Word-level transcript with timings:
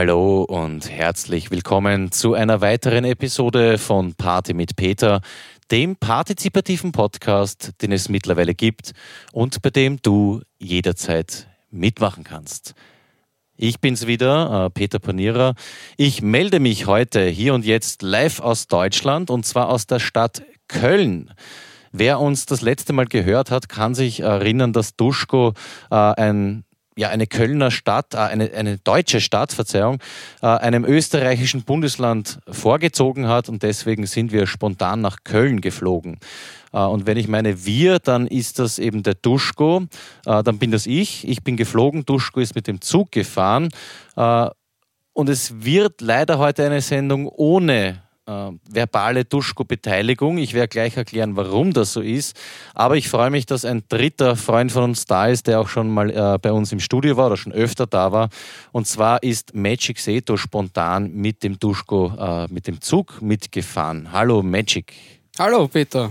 Hallo 0.00 0.44
und 0.44 0.88
herzlich 0.88 1.50
willkommen 1.50 2.12
zu 2.12 2.34
einer 2.34 2.60
weiteren 2.60 3.04
Episode 3.04 3.78
von 3.78 4.14
Party 4.14 4.54
mit 4.54 4.76
Peter, 4.76 5.22
dem 5.72 5.96
partizipativen 5.96 6.92
Podcast, 6.92 7.72
den 7.82 7.90
es 7.90 8.08
mittlerweile 8.08 8.54
gibt 8.54 8.92
und 9.32 9.60
bei 9.60 9.70
dem 9.70 10.00
du 10.00 10.40
jederzeit 10.60 11.48
mitmachen 11.72 12.22
kannst. 12.22 12.76
Ich 13.56 13.80
bin's 13.80 14.06
wieder, 14.06 14.66
äh, 14.66 14.70
Peter 14.70 15.00
Panierer. 15.00 15.56
Ich 15.96 16.22
melde 16.22 16.60
mich 16.60 16.86
heute 16.86 17.24
hier 17.24 17.52
und 17.52 17.64
jetzt 17.64 18.02
live 18.02 18.38
aus 18.38 18.68
Deutschland 18.68 19.30
und 19.30 19.46
zwar 19.46 19.68
aus 19.68 19.88
der 19.88 19.98
Stadt 19.98 20.44
Köln. 20.68 21.34
Wer 21.90 22.20
uns 22.20 22.46
das 22.46 22.60
letzte 22.60 22.92
Mal 22.92 23.06
gehört 23.06 23.50
hat, 23.50 23.68
kann 23.68 23.96
sich 23.96 24.20
erinnern, 24.20 24.72
dass 24.72 24.94
Duschko 24.94 25.54
äh, 25.90 25.96
ein 25.96 26.62
ja, 26.98 27.10
eine 27.10 27.28
Kölner 27.28 27.70
Stadt, 27.70 28.14
äh, 28.14 28.18
eine, 28.18 28.52
eine 28.52 28.78
deutsche 28.78 29.20
Stadt, 29.20 29.52
Verzeihung, 29.52 30.00
äh, 30.42 30.46
einem 30.46 30.84
österreichischen 30.84 31.62
Bundesland 31.62 32.40
vorgezogen 32.50 33.28
hat 33.28 33.48
und 33.48 33.62
deswegen 33.62 34.04
sind 34.06 34.32
wir 34.32 34.48
spontan 34.48 35.00
nach 35.00 35.18
Köln 35.22 35.60
geflogen. 35.60 36.18
Äh, 36.72 36.80
und 36.80 37.06
wenn 37.06 37.16
ich 37.16 37.28
meine 37.28 37.64
wir, 37.64 38.00
dann 38.00 38.26
ist 38.26 38.58
das 38.58 38.80
eben 38.80 39.04
der 39.04 39.14
Duschko, 39.14 39.84
dann 40.24 40.58
bin 40.58 40.72
das 40.72 40.86
ich. 40.86 41.26
Ich 41.26 41.44
bin 41.44 41.56
geflogen, 41.56 42.04
Duschko 42.04 42.40
ist 42.40 42.54
mit 42.54 42.66
dem 42.66 42.80
Zug 42.80 43.12
gefahren. 43.12 43.68
Und 44.16 45.28
es 45.28 45.64
wird 45.64 46.00
leider 46.00 46.38
heute 46.38 46.66
eine 46.66 46.80
Sendung 46.80 47.28
ohne 47.28 48.02
äh, 48.28 48.50
verbale 48.68 49.24
Duschko-Beteiligung. 49.24 50.38
Ich 50.38 50.54
werde 50.54 50.68
gleich 50.68 50.96
erklären, 50.96 51.36
warum 51.36 51.72
das 51.72 51.92
so 51.92 52.00
ist. 52.00 52.36
Aber 52.74 52.96
ich 52.96 53.08
freue 53.08 53.30
mich, 53.30 53.46
dass 53.46 53.64
ein 53.64 53.82
dritter 53.88 54.36
Freund 54.36 54.70
von 54.70 54.84
uns 54.84 55.06
da 55.06 55.26
ist, 55.26 55.46
der 55.46 55.60
auch 55.60 55.68
schon 55.68 55.88
mal 55.88 56.10
äh, 56.10 56.38
bei 56.38 56.52
uns 56.52 56.70
im 56.72 56.80
Studio 56.80 57.16
war 57.16 57.26
oder 57.28 57.36
schon 57.36 57.52
öfter 57.52 57.86
da 57.86 58.12
war. 58.12 58.28
Und 58.72 58.86
zwar 58.86 59.22
ist 59.22 59.54
Magic 59.54 59.98
Seto 59.98 60.36
spontan 60.36 61.12
mit 61.12 61.42
dem 61.42 61.58
Duschko, 61.58 62.12
äh, 62.18 62.46
mit 62.52 62.66
dem 62.66 62.80
Zug 62.80 63.22
mitgefahren. 63.22 64.12
Hallo 64.12 64.42
Magic. 64.42 64.92
Hallo 65.38 65.66
Peter. 65.68 66.08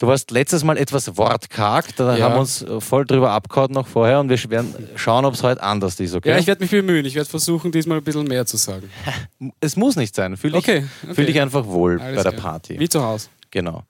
Du 0.00 0.06
warst 0.06 0.30
letztes 0.30 0.64
Mal 0.64 0.78
etwas 0.78 1.18
wortkarg, 1.18 1.94
da 1.96 2.16
ja. 2.16 2.24
haben 2.24 2.36
wir 2.36 2.40
uns 2.40 2.64
voll 2.78 3.04
drüber 3.04 3.32
abgehauen 3.32 3.70
noch 3.72 3.86
vorher 3.86 4.18
und 4.18 4.30
wir 4.30 4.38
werden 4.48 4.74
schauen, 4.96 5.26
ob 5.26 5.34
es 5.34 5.42
heute 5.42 5.62
anders 5.62 6.00
ist, 6.00 6.14
okay? 6.14 6.30
Ja, 6.30 6.38
ich 6.38 6.46
werde 6.46 6.62
mich 6.62 6.70
bemühen. 6.70 7.04
Ich 7.04 7.14
werde 7.14 7.28
versuchen, 7.28 7.70
diesmal 7.70 7.98
ein 7.98 8.04
bisschen 8.04 8.24
mehr 8.24 8.46
zu 8.46 8.56
sagen. 8.56 8.88
Es 9.60 9.76
muss 9.76 9.96
nicht 9.96 10.14
sein. 10.14 10.38
Fühl 10.38 10.52
dich, 10.52 10.58
okay, 10.58 10.86
okay. 11.02 11.14
Fühl 11.14 11.26
dich 11.26 11.38
einfach 11.38 11.66
wohl 11.66 12.00
Alles 12.00 12.16
bei 12.16 12.22
der 12.22 12.32
klar. 12.32 12.52
Party. 12.52 12.80
Wie 12.80 12.88
zu 12.88 13.04
Hause. 13.04 13.28
Genau. 13.50 13.82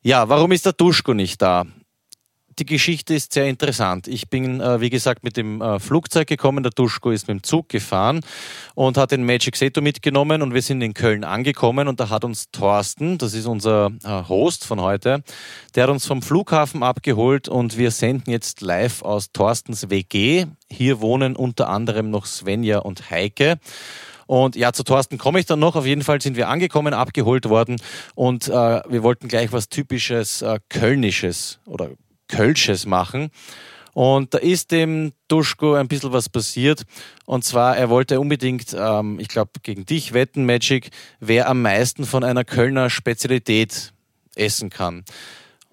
Ja, 0.00 0.30
warum 0.30 0.50
ist 0.52 0.64
der 0.64 0.72
Duschko 0.72 1.12
nicht 1.12 1.42
da? 1.42 1.66
Die 2.58 2.66
Geschichte 2.66 3.14
ist 3.14 3.32
sehr 3.32 3.46
interessant. 3.46 4.08
Ich 4.08 4.28
bin, 4.28 4.60
äh, 4.60 4.80
wie 4.80 4.90
gesagt, 4.90 5.22
mit 5.22 5.36
dem 5.36 5.60
äh, 5.60 5.78
Flugzeug 5.78 6.26
gekommen. 6.26 6.62
Der 6.62 6.72
Duschko 6.72 7.10
ist 7.10 7.28
mit 7.28 7.38
dem 7.38 7.42
Zug 7.42 7.68
gefahren 7.68 8.20
und 8.74 8.96
hat 8.96 9.12
den 9.12 9.24
Magic 9.24 9.56
Seto 9.56 9.80
mitgenommen 9.80 10.42
und 10.42 10.54
wir 10.54 10.62
sind 10.62 10.82
in 10.82 10.94
Köln 10.94 11.24
angekommen 11.24 11.88
und 11.88 12.00
da 12.00 12.10
hat 12.10 12.24
uns 12.24 12.50
Thorsten, 12.50 13.18
das 13.18 13.34
ist 13.34 13.46
unser 13.46 13.92
äh, 14.04 14.28
Host 14.28 14.64
von 14.64 14.80
heute, 14.80 15.22
der 15.74 15.84
hat 15.84 15.90
uns 15.90 16.06
vom 16.06 16.22
Flughafen 16.22 16.82
abgeholt 16.82 17.48
und 17.48 17.78
wir 17.78 17.90
senden 17.90 18.30
jetzt 18.30 18.60
live 18.60 19.02
aus 19.02 19.30
Thorstens 19.32 19.90
WG. 19.90 20.46
Hier 20.70 21.00
wohnen 21.00 21.36
unter 21.36 21.68
anderem 21.68 22.10
noch 22.10 22.26
Svenja 22.26 22.78
und 22.78 23.10
Heike. 23.10 23.58
Und 24.26 24.56
ja, 24.56 24.74
zu 24.74 24.82
Thorsten 24.82 25.16
komme 25.16 25.40
ich 25.40 25.46
dann 25.46 25.58
noch. 25.58 25.74
Auf 25.74 25.86
jeden 25.86 26.02
Fall 26.02 26.20
sind 26.20 26.36
wir 26.36 26.48
angekommen, 26.48 26.92
abgeholt 26.92 27.48
worden 27.48 27.76
und 28.14 28.48
äh, 28.48 28.52
wir 28.52 29.02
wollten 29.02 29.28
gleich 29.28 29.52
was 29.52 29.70
typisches 29.70 30.42
äh, 30.42 30.58
Kölnisches 30.68 31.60
oder 31.64 31.90
Kölsches 32.28 32.86
machen. 32.86 33.30
Und 33.94 34.32
da 34.32 34.38
ist 34.38 34.70
dem 34.70 35.12
Duschko 35.26 35.74
ein 35.74 35.88
bisschen 35.88 36.12
was 36.12 36.28
passiert. 36.28 36.84
Und 37.26 37.44
zwar, 37.44 37.76
er 37.76 37.90
wollte 37.90 38.20
unbedingt, 38.20 38.76
ähm, 38.78 39.18
ich 39.18 39.26
glaube, 39.26 39.50
gegen 39.62 39.86
dich 39.86 40.12
wetten, 40.12 40.46
Magic, 40.46 40.90
wer 41.18 41.48
am 41.48 41.62
meisten 41.62 42.04
von 42.04 42.22
einer 42.22 42.44
Kölner 42.44 42.90
Spezialität 42.90 43.92
essen 44.36 44.70
kann. 44.70 45.04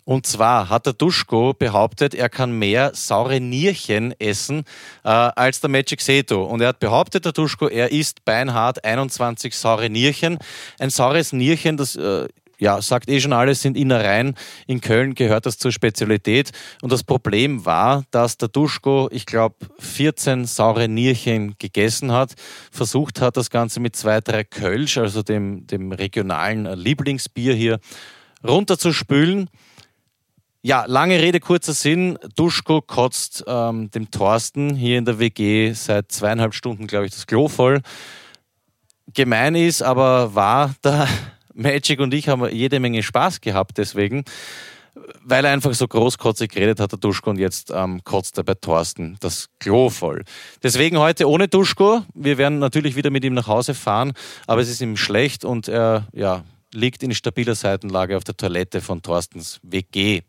Und 0.06 0.28
zwar 0.28 0.70
hat 0.70 0.86
der 0.86 0.94
Duschko 0.94 1.54
behauptet, 1.54 2.14
er 2.14 2.30
kann 2.30 2.52
mehr 2.52 2.92
saure 2.94 3.40
Nierchen 3.42 4.14
essen 4.20 4.64
äh, 5.04 5.10
als 5.10 5.62
der 5.62 5.70
Magic 5.70 6.00
Seto. 6.00 6.46
Und 6.46 6.62
er 6.62 6.70
hat 6.70 6.80
behauptet, 6.80 7.26
der 7.26 7.32
Duschko, 7.32 7.68
er 7.68 7.92
isst 7.92 8.24
beinhart 8.24 8.86
21 8.86 9.56
saure 9.56 9.90
Nierchen. 9.90 10.38
Ein 10.80 10.92
saures 10.92 11.34
Nierchen, 11.34 11.76
das 11.78 11.96
äh, 11.96 12.28
ja, 12.58 12.82
sagt 12.82 13.10
eh 13.10 13.20
schon 13.20 13.34
alles, 13.34 13.62
sind 13.62 13.78
Innereien. 13.78 14.36
In 14.68 14.82
Köln 14.82 15.14
gehört 15.14 15.46
das 15.46 15.58
zur 15.58 15.72
Spezialität. 15.72 16.52
Und 16.82 16.92
das 16.92 17.04
Problem 17.04 17.66
war, 17.66 18.04
dass 18.12 18.38
der 18.38 18.48
Duschko, 18.48 19.10
ich 19.12 19.26
glaube, 19.26 19.56
14 19.80 20.46
saure 20.46 20.88
Nierchen 20.88 21.56
gegessen 21.58 22.12
hat, 22.12 22.34
versucht 22.72 23.22
hat, 23.22 23.38
das 23.38 23.50
Ganze 23.50 23.80
mit 23.80 23.96
zwei, 23.96 24.22
drei 24.22 24.44
Kölsch, 24.44 24.98
also 24.98 25.24
dem, 25.24 25.68
dem 25.68 25.92
regionalen 25.92 26.66
Lieblingsbier 26.66 27.54
hier, 27.54 27.80
runterzuspülen. 28.44 29.50
Ja, 30.62 30.86
lange 30.88 31.22
Rede, 31.22 31.40
kurzer 31.40 31.74
Sinn. 31.74 32.18
Duschko 32.36 32.82
kotzt 32.82 33.44
ähm, 33.46 33.92
dem 33.92 34.10
Thorsten 34.10 34.76
hier 34.76 34.98
in 34.98 35.06
der 35.06 35.20
WG 35.20 35.74
seit 35.74 36.12
zweieinhalb 36.12 36.56
Stunden, 36.56 36.88
glaube 36.88 37.06
ich, 37.06 37.12
das 37.12 37.28
Klo 37.28 37.48
voll. 37.48 37.82
Gemein 39.14 39.54
ist, 39.54 39.84
aber 39.84 40.34
war 40.34 40.74
da 40.82 41.08
Magic 41.56 42.00
und 42.00 42.14
ich 42.14 42.28
haben 42.28 42.48
jede 42.54 42.80
Menge 42.80 43.02
Spaß 43.02 43.42
gehabt 43.42 43.78
deswegen, 43.78 44.26
weil 45.24 45.46
er 45.46 45.52
einfach 45.52 45.74
so 45.74 45.88
großkotzig 45.88 46.52
geredet 46.52 46.80
hat, 46.80 46.92
der 46.92 47.00
Duschko, 47.00 47.30
und 47.30 47.40
jetzt 47.40 47.72
ähm, 47.74 48.04
kotzt 48.04 48.38
er 48.38 48.44
bei 48.44 48.54
Thorsten 48.54 49.18
das 49.22 49.50
Klo 49.60 49.90
voll. 49.90 50.24
Deswegen 50.64 51.00
heute 51.00 51.30
ohne 51.30 51.48
Duschko. 51.48 52.04
Wir 52.14 52.38
werden 52.38 52.60
natürlich 52.60 52.96
wieder 52.96 53.10
mit 53.10 53.24
ihm 53.24 53.34
nach 53.34 53.48
Hause 53.48 53.74
fahren, 53.74 54.14
aber 54.48 54.62
es 54.62 54.70
ist 54.70 54.82
ihm 54.82 54.98
schlecht 54.98 55.44
und 55.46 55.68
er 55.68 56.08
ja, 56.14 56.44
liegt 56.74 57.04
in 57.04 57.14
stabiler 57.14 57.56
Seitenlage 57.56 58.18
auf 58.18 58.24
der 58.24 58.38
Toilette 58.38 58.82
von 58.82 59.02
Thorstens 59.02 59.60
WG. 59.64 60.22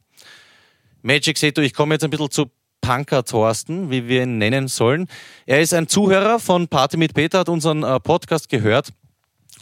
Magic 1.03 1.39
Seto, 1.39 1.61
ich 1.61 1.75
komme 1.75 1.95
jetzt 1.95 2.05
ein 2.05 2.11
bisschen 2.11 2.31
zu 2.31 2.47
Punker 2.81 3.25
Thorsten, 3.25 3.91
wie 3.91 4.07
wir 4.07 4.23
ihn 4.23 4.39
nennen 4.39 4.69
sollen. 4.69 5.09
Er 5.45 5.61
ist 5.61 5.75
ein 5.75 5.89
Zuhörer 5.89 6.39
von 6.39 6.69
Party 6.69 6.97
mit 6.97 7.15
Peter, 7.15 7.41
hat 7.41 7.49
unseren 7.49 7.83
äh, 7.83 7.99
Podcast 7.99 8.49
gehört 8.49 8.93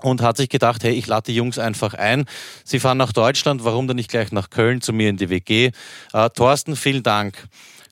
und 0.04 0.20
hat 0.20 0.36
sich 0.36 0.50
gedacht, 0.50 0.84
hey, 0.84 0.92
ich 0.92 1.06
lade 1.06 1.26
die 1.26 1.34
Jungs 1.34 1.58
einfach 1.58 1.94
ein. 1.94 2.26
Sie 2.62 2.78
fahren 2.78 2.98
nach 2.98 3.12
Deutschland, 3.12 3.64
warum 3.64 3.88
dann 3.88 3.96
nicht 3.96 4.10
gleich 4.10 4.32
nach 4.32 4.50
Köln 4.50 4.82
zu 4.82 4.92
mir 4.92 5.08
in 5.08 5.16
die 5.16 5.30
WG? 5.30 5.70
Äh, 6.12 6.30
Thorsten, 6.30 6.76
vielen 6.76 7.02
Dank. 7.02 7.48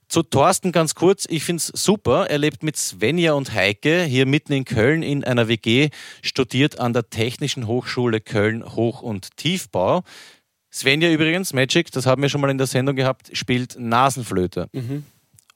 Zu 0.08 0.22
Thorsten 0.22 0.72
ganz 0.72 0.94
kurz, 0.94 1.26
ich 1.30 1.42
finde 1.42 1.62
es 1.62 1.68
super. 1.68 2.26
Er 2.28 2.36
lebt 2.36 2.62
mit 2.62 2.76
Svenja 2.76 3.32
und 3.32 3.54
Heike 3.54 4.02
hier 4.02 4.26
mitten 4.26 4.52
in 4.52 4.66
Köln 4.66 5.02
in 5.02 5.24
einer 5.24 5.48
WG, 5.48 5.88
studiert 6.20 6.78
an 6.78 6.92
der 6.92 7.08
Technischen 7.08 7.66
Hochschule 7.66 8.20
Köln 8.20 8.62
Hoch- 8.62 9.00
und 9.00 9.38
Tiefbau. 9.38 10.02
Svenja 10.70 11.10
übrigens, 11.10 11.54
Magic, 11.54 11.90
das 11.92 12.04
haben 12.04 12.20
wir 12.20 12.28
schon 12.28 12.42
mal 12.42 12.50
in 12.50 12.58
der 12.58 12.66
Sendung 12.66 12.94
gehabt, 12.94 13.30
spielt 13.32 13.78
Nasenflöte. 13.78 14.68
Mhm. 14.72 15.06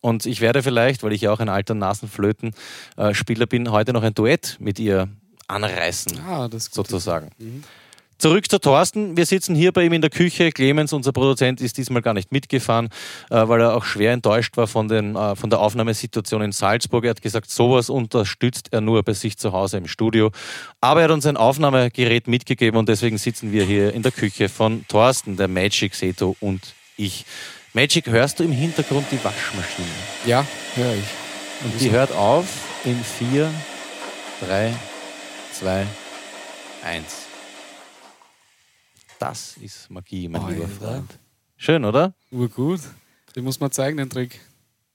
Und 0.01 0.25
ich 0.25 0.41
werde 0.41 0.63
vielleicht, 0.63 1.03
weil 1.03 1.13
ich 1.13 1.21
ja 1.21 1.33
auch 1.33 1.41
ein 1.41 1.51
alter 1.51 1.75
Nasenflötenspieler 1.75 3.47
bin, 3.47 3.71
heute 3.71 3.93
noch 3.93 4.03
ein 4.03 4.15
Duett 4.15 4.57
mit 4.59 4.79
ihr 4.79 5.11
anreißen, 5.49 6.21
ah, 6.21 6.49
sozusagen. 6.51 7.31
Mhm. 7.39 7.65
Zurück 8.19 8.51
zu 8.51 8.59
Thorsten. 8.59 9.15
Wir 9.19 9.27
sitzen 9.27 9.55
hier 9.55 9.73
bei 9.73 9.85
ihm 9.85 9.93
in 9.93 10.01
der 10.01 10.09
Küche. 10.09 10.51
Clemens, 10.51 10.95
unser 10.95 11.13
Produzent, 11.13 11.61
ist 11.61 11.77
diesmal 11.77 12.01
gar 12.01 12.15
nicht 12.15 12.33
mitgefahren, 12.33 12.89
äh, 13.29 13.47
weil 13.47 13.61
er 13.61 13.77
auch 13.77 13.85
schwer 13.85 14.13
enttäuscht 14.13 14.57
war 14.57 14.67
von, 14.67 14.89
den, 14.89 15.17
äh, 15.17 15.37
von 15.37 15.51
der 15.51 15.61
Aufnahmesituation 15.61 16.41
in 16.41 16.53
Salzburg. 16.53 17.05
Er 17.05 17.11
hat 17.11 17.21
gesagt, 17.21 17.51
sowas 17.51 17.91
unterstützt 17.91 18.69
er 18.71 18.81
nur 18.81 19.03
bei 19.03 19.13
sich 19.13 19.37
zu 19.37 19.53
Hause 19.53 19.77
im 19.77 19.87
Studio. 19.87 20.31
Aber 20.81 21.01
er 21.01 21.05
hat 21.05 21.11
uns 21.11 21.27
ein 21.27 21.37
Aufnahmegerät 21.37 22.27
mitgegeben 22.27 22.79
und 22.79 22.89
deswegen 22.89 23.19
sitzen 23.19 23.53
wir 23.53 23.65
hier 23.65 23.93
in 23.93 24.03
der 24.03 24.13
Küche 24.13 24.49
von 24.49 24.87
Thorsten, 24.89 25.37
der 25.37 25.49
Magic, 25.49 25.95
Seto 25.95 26.37
und 26.41 26.75
ich. 26.97 27.27
Magic, 27.75 28.07
hörst 28.07 28.41
du 28.41 28.45
im 28.45 28.53
Hintergrund 28.53 29.07
die 29.11 29.23
Waschmaschine? 29.23 29.89
Ja, 30.25 30.47
höre 30.75 30.95
ich. 30.95 31.65
Und 31.65 31.81
die 31.83 31.91
hört 31.91 32.13
auf 32.13 32.47
in 32.85 32.99
vier, 33.05 33.51
drei, 34.41 34.73
2, 35.59 35.87
1. 36.85 37.05
Das 39.19 39.57
ist 39.57 39.91
Magie, 39.91 40.29
mein 40.29 40.45
oh, 40.45 40.49
lieber 40.49 40.69
Freund. 40.69 41.19
Schön, 41.57 41.87
oder? 41.87 42.13
Urgut. 42.31 42.81
Den 43.35 43.45
muss 43.45 43.59
man 43.59 43.71
zeigen, 43.71 43.97
den 43.97 44.11
Trick. 44.11 44.39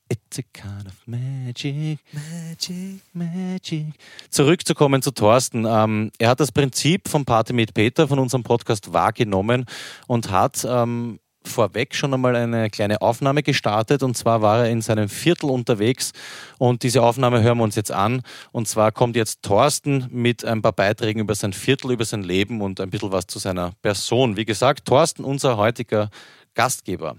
It's 0.08 0.38
a 0.38 0.44
kind 0.54 0.86
of 0.86 0.94
magic, 1.08 1.98
magic, 2.12 3.02
magic. 3.12 3.96
Zurückzukommen 4.30 5.02
zu 5.02 5.10
Thorsten. 5.10 5.66
Ähm, 5.66 6.12
er 6.20 6.30
hat 6.30 6.40
das 6.40 6.52
Prinzip 6.52 7.08
von 7.08 7.26
Party 7.26 7.54
mit 7.54 7.74
Peter 7.74 8.08
von 8.08 8.20
unserem 8.20 8.44
Podcast 8.44 8.94
wahrgenommen 8.94 9.66
und 10.06 10.30
hat 10.30 10.64
ähm, 10.70 11.21
vorweg 11.44 11.96
schon 11.96 12.14
einmal 12.14 12.36
eine 12.36 12.70
kleine 12.70 13.02
Aufnahme 13.02 13.44
gestartet. 13.44 14.04
Und 14.04 14.16
zwar 14.18 14.42
war 14.42 14.60
er 14.60 14.70
in 14.70 14.82
seinem 14.82 15.10
Viertel 15.10 15.50
unterwegs. 15.50 16.12
Und 16.58 16.84
diese 16.84 17.02
Aufnahme 17.02 17.42
hören 17.42 17.58
wir 17.58 17.64
uns 17.64 17.76
jetzt 17.76 17.92
an. 17.92 18.22
Und 18.52 18.68
zwar 18.68 18.92
kommt 18.92 19.16
jetzt 19.16 19.44
Thorsten 19.44 20.08
mit 20.12 20.46
ein 20.46 20.62
paar 20.62 20.74
Beiträgen 20.74 21.20
über 21.20 21.36
sein 21.36 21.54
Viertel, 21.54 21.92
über 21.92 22.06
sein 22.06 22.24
Leben 22.24 22.62
und 22.62 22.80
ein 22.80 22.90
bisschen 22.90 23.12
was 23.12 23.28
zu 23.28 23.40
seiner 23.40 23.72
Person. 23.82 24.38
Wie 24.38 24.46
gesagt, 24.46 24.86
Thorsten, 24.86 25.24
unser 25.24 25.58
heutiger 25.58 26.10
Gastgeber. 26.54 27.16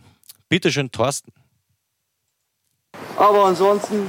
Bitte 0.49 0.71
schön, 0.71 0.91
Thorsten. 0.91 1.33
Aber 3.17 3.47
ansonsten 3.47 4.09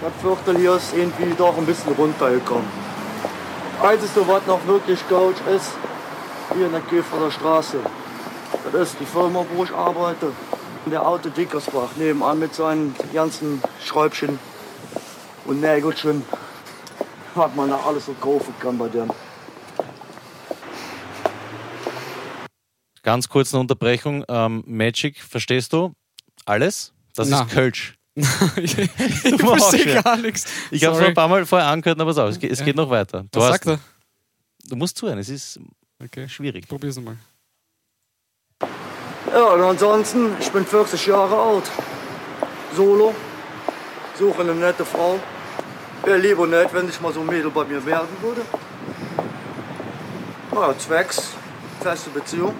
Das 0.00 0.12
Viertel 0.20 0.58
hier 0.58 0.76
ist 0.76 0.94
irgendwie 0.94 1.34
doch 1.36 1.56
ein 1.58 1.66
bisschen 1.66 1.92
runtergekommen. 1.94 2.68
Einzige, 3.82 4.28
was 4.28 4.46
noch 4.46 4.64
wirklich 4.66 5.00
Couch 5.08 5.36
ist, 5.54 5.72
hier 6.54 6.66
in 6.66 6.72
der 6.72 6.82
Käferer 6.82 7.30
Straße. 7.32 7.78
Das 8.72 8.90
ist 8.90 9.00
die 9.00 9.06
Firma, 9.06 9.44
wo 9.54 9.64
ich 9.64 9.70
arbeite. 9.72 10.32
Der 10.86 11.06
Auto 11.06 11.28
Dickersbach 11.28 11.96
nebenan 11.96 12.38
mit 12.38 12.54
seinen 12.54 12.94
ganzen 13.12 13.60
Schräubchen 13.84 14.38
und 15.44 15.60
Nägelchen. 15.60 16.24
Was 17.34 17.54
man 17.54 17.68
da 17.70 17.76
alles 17.80 18.06
so 18.06 18.14
kaufen 18.14 18.54
kann 18.58 18.78
bei 18.78 18.88
dem. 18.88 19.10
Ganz 23.02 23.28
kurz 23.28 23.52
eine 23.54 23.60
Unterbrechung. 23.60 24.24
Ähm, 24.28 24.62
Magic, 24.66 25.18
verstehst 25.20 25.72
du? 25.72 25.92
Alles? 26.44 26.92
Das 27.14 27.28
Na. 27.28 27.42
ist 27.42 27.50
Kölsch. 27.50 27.94
ich 28.56 28.74
Du 28.76 28.88
ich 29.34 29.40
verstehe 29.40 30.02
gar 30.02 30.16
nichts. 30.16 30.46
Ich 30.70 30.84
habe 30.84 30.96
es 30.98 31.04
ein 31.06 31.14
paar 31.14 31.28
Mal 31.28 31.46
vorher 31.46 31.68
angehört, 31.68 32.00
aber 32.00 32.10
es, 32.28 32.38
geht, 32.38 32.50
es 32.50 32.58
Ja. 32.60 32.64
geht 32.64 32.76
noch 32.76 32.90
weiter. 32.90 33.24
Du, 33.30 33.40
Was 33.40 33.44
hast, 33.52 33.64
sagt 33.64 33.66
er? 33.66 33.78
du 34.68 34.76
musst 34.76 34.96
zuhören, 34.98 35.18
es 35.18 35.28
ist 35.28 35.60
Okay, 36.02 36.28
schwierig. 36.28 36.66
probier's 36.68 36.96
nochmal. 36.96 37.16
Ja, 39.32 39.44
und 39.44 39.62
ansonsten, 39.62 40.36
ich 40.40 40.50
bin 40.50 40.64
40 40.64 41.06
Jahre 41.06 41.36
alt. 41.36 41.70
Solo. 42.74 43.14
Suche 44.18 44.40
eine 44.40 44.54
nette 44.54 44.84
Frau. 44.84 45.18
Wäre 46.04 46.18
lieber 46.18 46.46
nett, 46.46 46.70
wenn 46.72 46.86
sich 46.86 47.00
mal 47.00 47.12
so 47.12 47.20
ein 47.20 47.26
Mädel 47.26 47.50
bei 47.50 47.64
mir 47.64 47.84
werden 47.84 48.08
würde. 48.22 48.42
Ja, 50.54 50.74
zwecks 50.78 51.34
feste 51.80 52.10
Beziehung. 52.10 52.54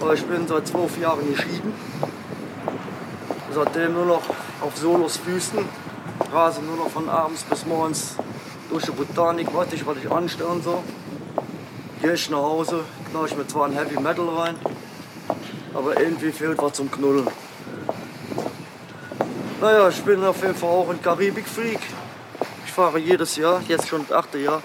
Aber 0.00 0.14
ich 0.14 0.24
bin 0.24 0.46
seit 0.46 0.66
zwölf 0.66 0.98
Jahren 0.98 1.34
geschieden. 1.34 1.74
Seitdem 3.52 3.94
nur 3.94 4.06
noch 4.06 4.22
auf 4.60 4.76
Solos 4.76 5.16
Füßen. 5.16 5.58
Rase 6.32 6.60
nur 6.62 6.76
noch 6.76 6.90
von 6.90 7.08
abends 7.08 7.42
bis 7.44 7.66
morgens 7.66 8.14
durch 8.70 8.84
die 8.84 8.92
Botanik, 8.92 9.48
was 9.52 9.72
ich, 9.72 9.84
was 9.84 9.96
ich 9.96 10.10
anstellen 10.10 10.62
soll. 10.62 10.78
Gehe 12.00 12.14
ich 12.14 12.30
nach 12.30 12.38
Hause, 12.38 12.84
knall 13.10 13.26
ich 13.26 13.36
mir 13.36 13.46
zwar 13.46 13.66
ein 13.66 13.72
Heavy 13.72 14.00
Metal 14.00 14.28
rein, 14.28 14.54
aber 15.74 16.00
irgendwie 16.00 16.32
fehlt 16.32 16.58
was 16.58 16.72
zum 16.74 16.90
Knuddeln. 16.90 17.28
Naja, 19.60 19.88
ich 19.88 20.02
bin 20.02 20.24
auf 20.24 20.40
jeden 20.42 20.54
Fall 20.54 20.70
auch 20.70 20.88
ein 20.88 21.02
Karibik-Freak. 21.02 21.80
Ich 22.64 22.72
fahre 22.72 22.98
jedes 22.98 23.36
Jahr, 23.36 23.60
jetzt 23.68 23.88
schon 23.88 24.06
das 24.08 24.16
achte 24.16 24.38
Jahr, 24.38 24.62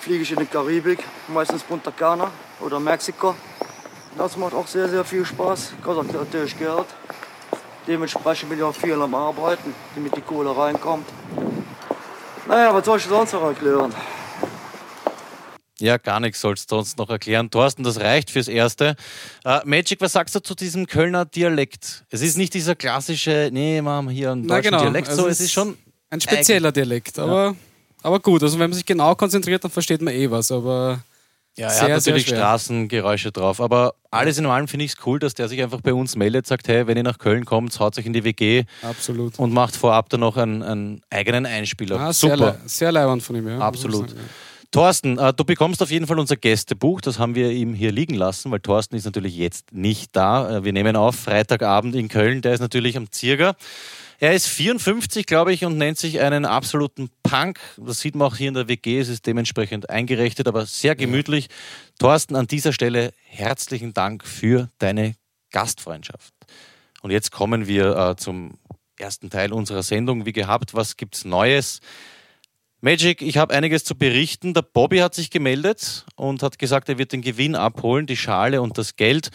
fliege 0.00 0.22
ich 0.22 0.32
in 0.32 0.38
die 0.38 0.46
Karibik, 0.46 1.04
meistens 1.28 1.62
Punta 1.62 1.90
Cana 1.90 2.30
oder 2.60 2.80
Mexiko. 2.80 3.34
Das 4.16 4.36
macht 4.36 4.54
auch 4.54 4.66
sehr, 4.66 4.88
sehr 4.88 5.04
viel 5.04 5.26
Spaß, 5.26 5.74
kostet 5.82 6.14
natürlich 6.14 6.58
Geld. 6.58 6.86
Dementsprechend 7.86 8.48
bin 8.48 8.58
ich 8.58 8.64
auch 8.64 8.74
viel 8.74 9.00
am 9.00 9.14
Arbeiten, 9.14 9.74
damit 9.94 10.16
die 10.16 10.22
Kohle 10.22 10.56
reinkommt. 10.56 11.06
Naja, 12.48 12.72
was 12.72 12.86
soll 12.86 12.98
ich 12.98 13.04
sonst 13.04 13.32
noch 13.32 13.42
erklären? 13.42 13.92
Ja, 15.78 15.98
gar 15.98 16.20
nichts 16.20 16.40
sollst 16.40 16.70
du 16.70 16.76
sonst 16.76 16.96
noch 16.96 17.10
erklären. 17.10 17.50
Thorsten, 17.50 17.82
das 17.82 18.00
reicht 18.00 18.30
fürs 18.30 18.48
Erste. 18.48 18.96
Äh, 19.44 19.60
Magic, 19.64 20.00
was 20.00 20.12
sagst 20.12 20.34
du 20.34 20.40
zu 20.40 20.54
diesem 20.54 20.86
Kölner 20.86 21.26
Dialekt? 21.26 22.04
Es 22.10 22.22
ist 22.22 22.38
nicht 22.38 22.54
dieser 22.54 22.74
klassische, 22.74 23.50
nee, 23.52 23.82
Mom, 23.82 24.08
hier 24.08 24.32
ein 24.32 24.42
Na 24.42 24.56
deutschen 24.56 24.70
genau. 24.70 24.82
Dialekt, 24.84 25.08
also 25.08 25.22
so, 25.22 25.28
es 25.28 25.40
ist 25.40 25.52
schon 25.52 25.76
ein 26.08 26.20
spezieller 26.20 26.72
Dialekt, 26.72 27.18
aber, 27.18 27.54
aber 28.02 28.20
gut. 28.20 28.42
Also 28.42 28.58
wenn 28.58 28.70
man 28.70 28.74
sich 28.74 28.86
genau 28.86 29.14
konzentriert, 29.14 29.64
dann 29.64 29.70
versteht 29.70 30.00
man 30.00 30.14
eh 30.14 30.30
was. 30.30 30.50
Aber 30.50 31.00
Ja, 31.58 31.66
er 31.66 31.70
Sehr, 31.70 31.94
hat 31.94 32.02
sehr 32.02 32.14
natürlich. 32.14 32.26
Straßengeräusche 32.28 33.32
drauf. 33.32 33.60
Aber 33.60 33.94
alles 34.10 34.38
in 34.38 34.46
allem 34.46 34.68
finde 34.68 34.86
ich 34.86 34.92
es 34.92 35.06
cool, 35.06 35.18
dass 35.18 35.34
der 35.34 35.48
sich 35.48 35.62
einfach 35.62 35.82
bei 35.82 35.92
uns 35.92 36.16
meldet, 36.16 36.46
sagt, 36.46 36.68
hey, 36.68 36.86
wenn 36.86 36.96
ihr 36.96 37.02
nach 37.02 37.18
Köln 37.18 37.44
kommt, 37.44 37.78
haut 37.80 37.98
euch 37.98 38.06
in 38.06 38.14
die 38.14 38.24
WG 38.24 38.64
absolut. 38.82 39.38
und 39.38 39.52
macht 39.52 39.76
vorab 39.76 40.08
dann 40.08 40.20
noch 40.20 40.38
einen, 40.38 40.62
einen 40.62 41.02
eigenen 41.10 41.44
Einspieler. 41.44 41.98
Ah, 42.00 42.12
sehr, 42.14 42.36
Super. 42.36 42.58
le 42.62 42.68
sehr 42.68 42.92
leibend 42.92 43.22
von 43.22 43.36
ihm, 43.36 43.48
ja. 43.48 43.58
Absolut. 43.58 44.08
sagen, 44.10 44.20
ja. 44.22 44.28
Thorsten, 44.70 45.18
äh, 45.18 45.32
du 45.32 45.44
bekommst 45.44 45.82
auf 45.82 45.90
jeden 45.90 46.06
Fall 46.06 46.18
unser 46.18 46.36
Gästebuch. 46.36 47.00
Das 47.00 47.18
haben 47.18 47.34
wir 47.34 47.50
ihm 47.50 47.74
hier 47.74 47.92
liegen 47.92 48.14
lassen, 48.14 48.50
weil 48.50 48.60
Thorsten 48.60 48.96
ist 48.96 49.04
natürlich 49.04 49.36
jetzt 49.36 49.72
nicht 49.72 50.14
da. 50.14 50.58
Äh, 50.58 50.64
wir 50.64 50.72
nehmen 50.72 50.96
auf 50.96 51.16
Freitagabend 51.16 51.94
in 51.94 52.08
Köln. 52.08 52.42
Der 52.42 52.54
ist 52.54 52.60
natürlich 52.60 52.96
am 52.96 53.10
Zirger. 53.10 53.56
Er 54.18 54.32
ist 54.32 54.46
54, 54.46 55.26
glaube 55.26 55.52
ich, 55.52 55.64
und 55.64 55.76
nennt 55.76 55.98
sich 55.98 56.20
einen 56.20 56.46
absoluten 56.46 57.10
Punk. 57.22 57.60
Das 57.76 58.00
sieht 58.00 58.14
man 58.14 58.28
auch 58.28 58.36
hier 58.36 58.48
in 58.48 58.54
der 58.54 58.66
WG. 58.66 58.98
Es 58.98 59.08
ist 59.08 59.26
dementsprechend 59.26 59.90
eingerichtet, 59.90 60.48
aber 60.48 60.64
sehr 60.64 60.96
gemütlich. 60.96 61.48
Thorsten, 61.98 62.34
an 62.34 62.46
dieser 62.46 62.72
Stelle 62.72 63.12
herzlichen 63.24 63.92
Dank 63.92 64.24
für 64.24 64.70
deine 64.78 65.14
Gastfreundschaft. 65.50 66.32
Und 67.02 67.10
jetzt 67.10 67.30
kommen 67.30 67.66
wir 67.66 67.96
äh, 67.96 68.16
zum 68.16 68.54
ersten 68.98 69.28
Teil 69.28 69.52
unserer 69.52 69.82
Sendung. 69.82 70.24
Wie 70.24 70.32
gehabt, 70.32 70.74
was 70.74 70.96
gibt's 70.96 71.24
Neues? 71.24 71.80
Magic, 72.80 73.22
ich 73.22 73.38
habe 73.38 73.54
einiges 73.54 73.84
zu 73.84 73.94
berichten. 73.94 74.52
Der 74.52 74.62
Bobby 74.62 74.98
hat 74.98 75.14
sich 75.14 75.30
gemeldet 75.30 76.04
und 76.14 76.42
hat 76.42 76.58
gesagt, 76.58 76.88
er 76.88 76.98
wird 76.98 77.12
den 77.12 77.22
Gewinn 77.22 77.54
abholen, 77.54 78.06
die 78.06 78.16
Schale 78.16 78.60
und 78.60 78.76
das 78.76 78.96
Geld. 78.96 79.30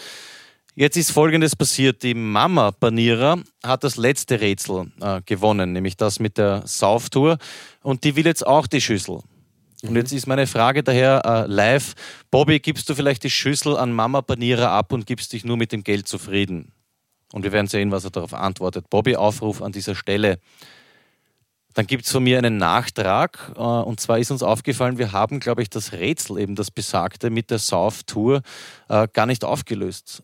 Jetzt 0.75 0.95
ist 0.95 1.11
Folgendes 1.11 1.55
passiert. 1.55 2.03
Die 2.03 2.13
Mama 2.13 2.71
Banierer 2.71 3.39
hat 3.63 3.83
das 3.83 3.97
letzte 3.97 4.39
Rätsel 4.39 4.91
äh, 5.01 5.21
gewonnen, 5.25 5.73
nämlich 5.73 5.97
das 5.97 6.19
mit 6.19 6.37
der 6.37 6.61
Sauftour. 6.65 7.39
Und 7.81 8.03
die 8.03 8.15
will 8.15 8.25
jetzt 8.25 8.45
auch 8.45 8.67
die 8.67 8.79
Schüssel. 8.79 9.19
Und 9.83 9.95
jetzt 9.95 10.13
ist 10.13 10.27
meine 10.27 10.45
Frage 10.45 10.83
daher 10.83 11.25
äh, 11.25 11.51
live. 11.51 11.95
Bobby, 12.29 12.59
gibst 12.59 12.87
du 12.87 12.95
vielleicht 12.95 13.23
die 13.23 13.31
Schüssel 13.31 13.75
an 13.75 13.91
Mama 13.91 14.21
Banierer 14.21 14.69
ab 14.69 14.93
und 14.93 15.07
gibst 15.07 15.33
dich 15.33 15.43
nur 15.43 15.57
mit 15.57 15.71
dem 15.71 15.83
Geld 15.83 16.07
zufrieden? 16.07 16.71
Und 17.33 17.43
wir 17.43 17.51
werden 17.51 17.67
sehen, 17.67 17.91
was 17.91 18.03
er 18.03 18.11
darauf 18.11 18.33
antwortet. 18.33 18.89
Bobby, 18.89 19.15
Aufruf 19.15 19.61
an 19.61 19.71
dieser 19.71 19.95
Stelle. 19.95 20.39
Dann 21.73 21.87
gibt 21.87 22.05
es 22.05 22.11
von 22.11 22.23
mir 22.23 22.37
einen 22.37 22.57
Nachtrag. 22.57 23.53
äh, 23.55 23.59
Und 23.59 23.99
zwar 23.99 24.19
ist 24.19 24.31
uns 24.31 24.43
aufgefallen, 24.43 24.97
wir 24.97 25.11
haben, 25.11 25.39
glaube 25.39 25.61
ich, 25.61 25.69
das 25.69 25.93
Rätsel, 25.93 26.37
eben 26.39 26.55
das 26.55 26.71
besagte 26.71 27.29
mit 27.29 27.49
der 27.49 27.59
Sauf-Tour, 27.59 28.41
äh, 28.89 29.07
gar 29.13 29.25
nicht 29.25 29.43
aufgelöst. 29.45 30.23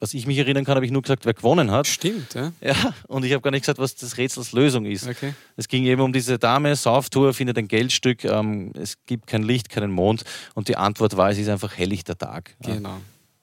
Was 0.00 0.12
ich 0.12 0.26
mich 0.26 0.36
erinnern 0.36 0.64
kann, 0.66 0.74
habe 0.74 0.84
ich 0.84 0.92
nur 0.92 1.00
gesagt, 1.00 1.24
wer 1.24 1.32
gewonnen 1.32 1.70
hat. 1.70 1.86
Stimmt, 1.86 2.34
ja. 2.34 2.52
Ja, 2.60 2.74
und 3.06 3.24
ich 3.24 3.32
habe 3.32 3.40
gar 3.40 3.50
nicht 3.52 3.62
gesagt, 3.62 3.78
was 3.78 3.94
des 3.94 4.18
Rätsels 4.18 4.52
Lösung 4.52 4.84
ist. 4.84 5.08
Okay. 5.08 5.32
Es 5.56 5.66
ging 5.68 5.84
eben 5.84 6.02
um 6.02 6.12
diese 6.12 6.38
Dame, 6.38 6.76
Sauftour, 6.76 7.32
findet 7.32 7.56
ein 7.56 7.68
Geldstück, 7.68 8.24
ähm, 8.24 8.72
es 8.74 8.96
gibt 9.06 9.26
kein 9.28 9.42
Licht, 9.44 9.70
keinen 9.70 9.92
Mond. 9.92 10.24
Und 10.54 10.68
die 10.68 10.76
Antwort 10.76 11.16
war, 11.16 11.30
es 11.30 11.38
ist 11.38 11.48
einfach 11.48 11.78
helllichter 11.78 12.18
Tag. 12.18 12.54
Ja. 12.66 12.74
Genau. 12.74 12.96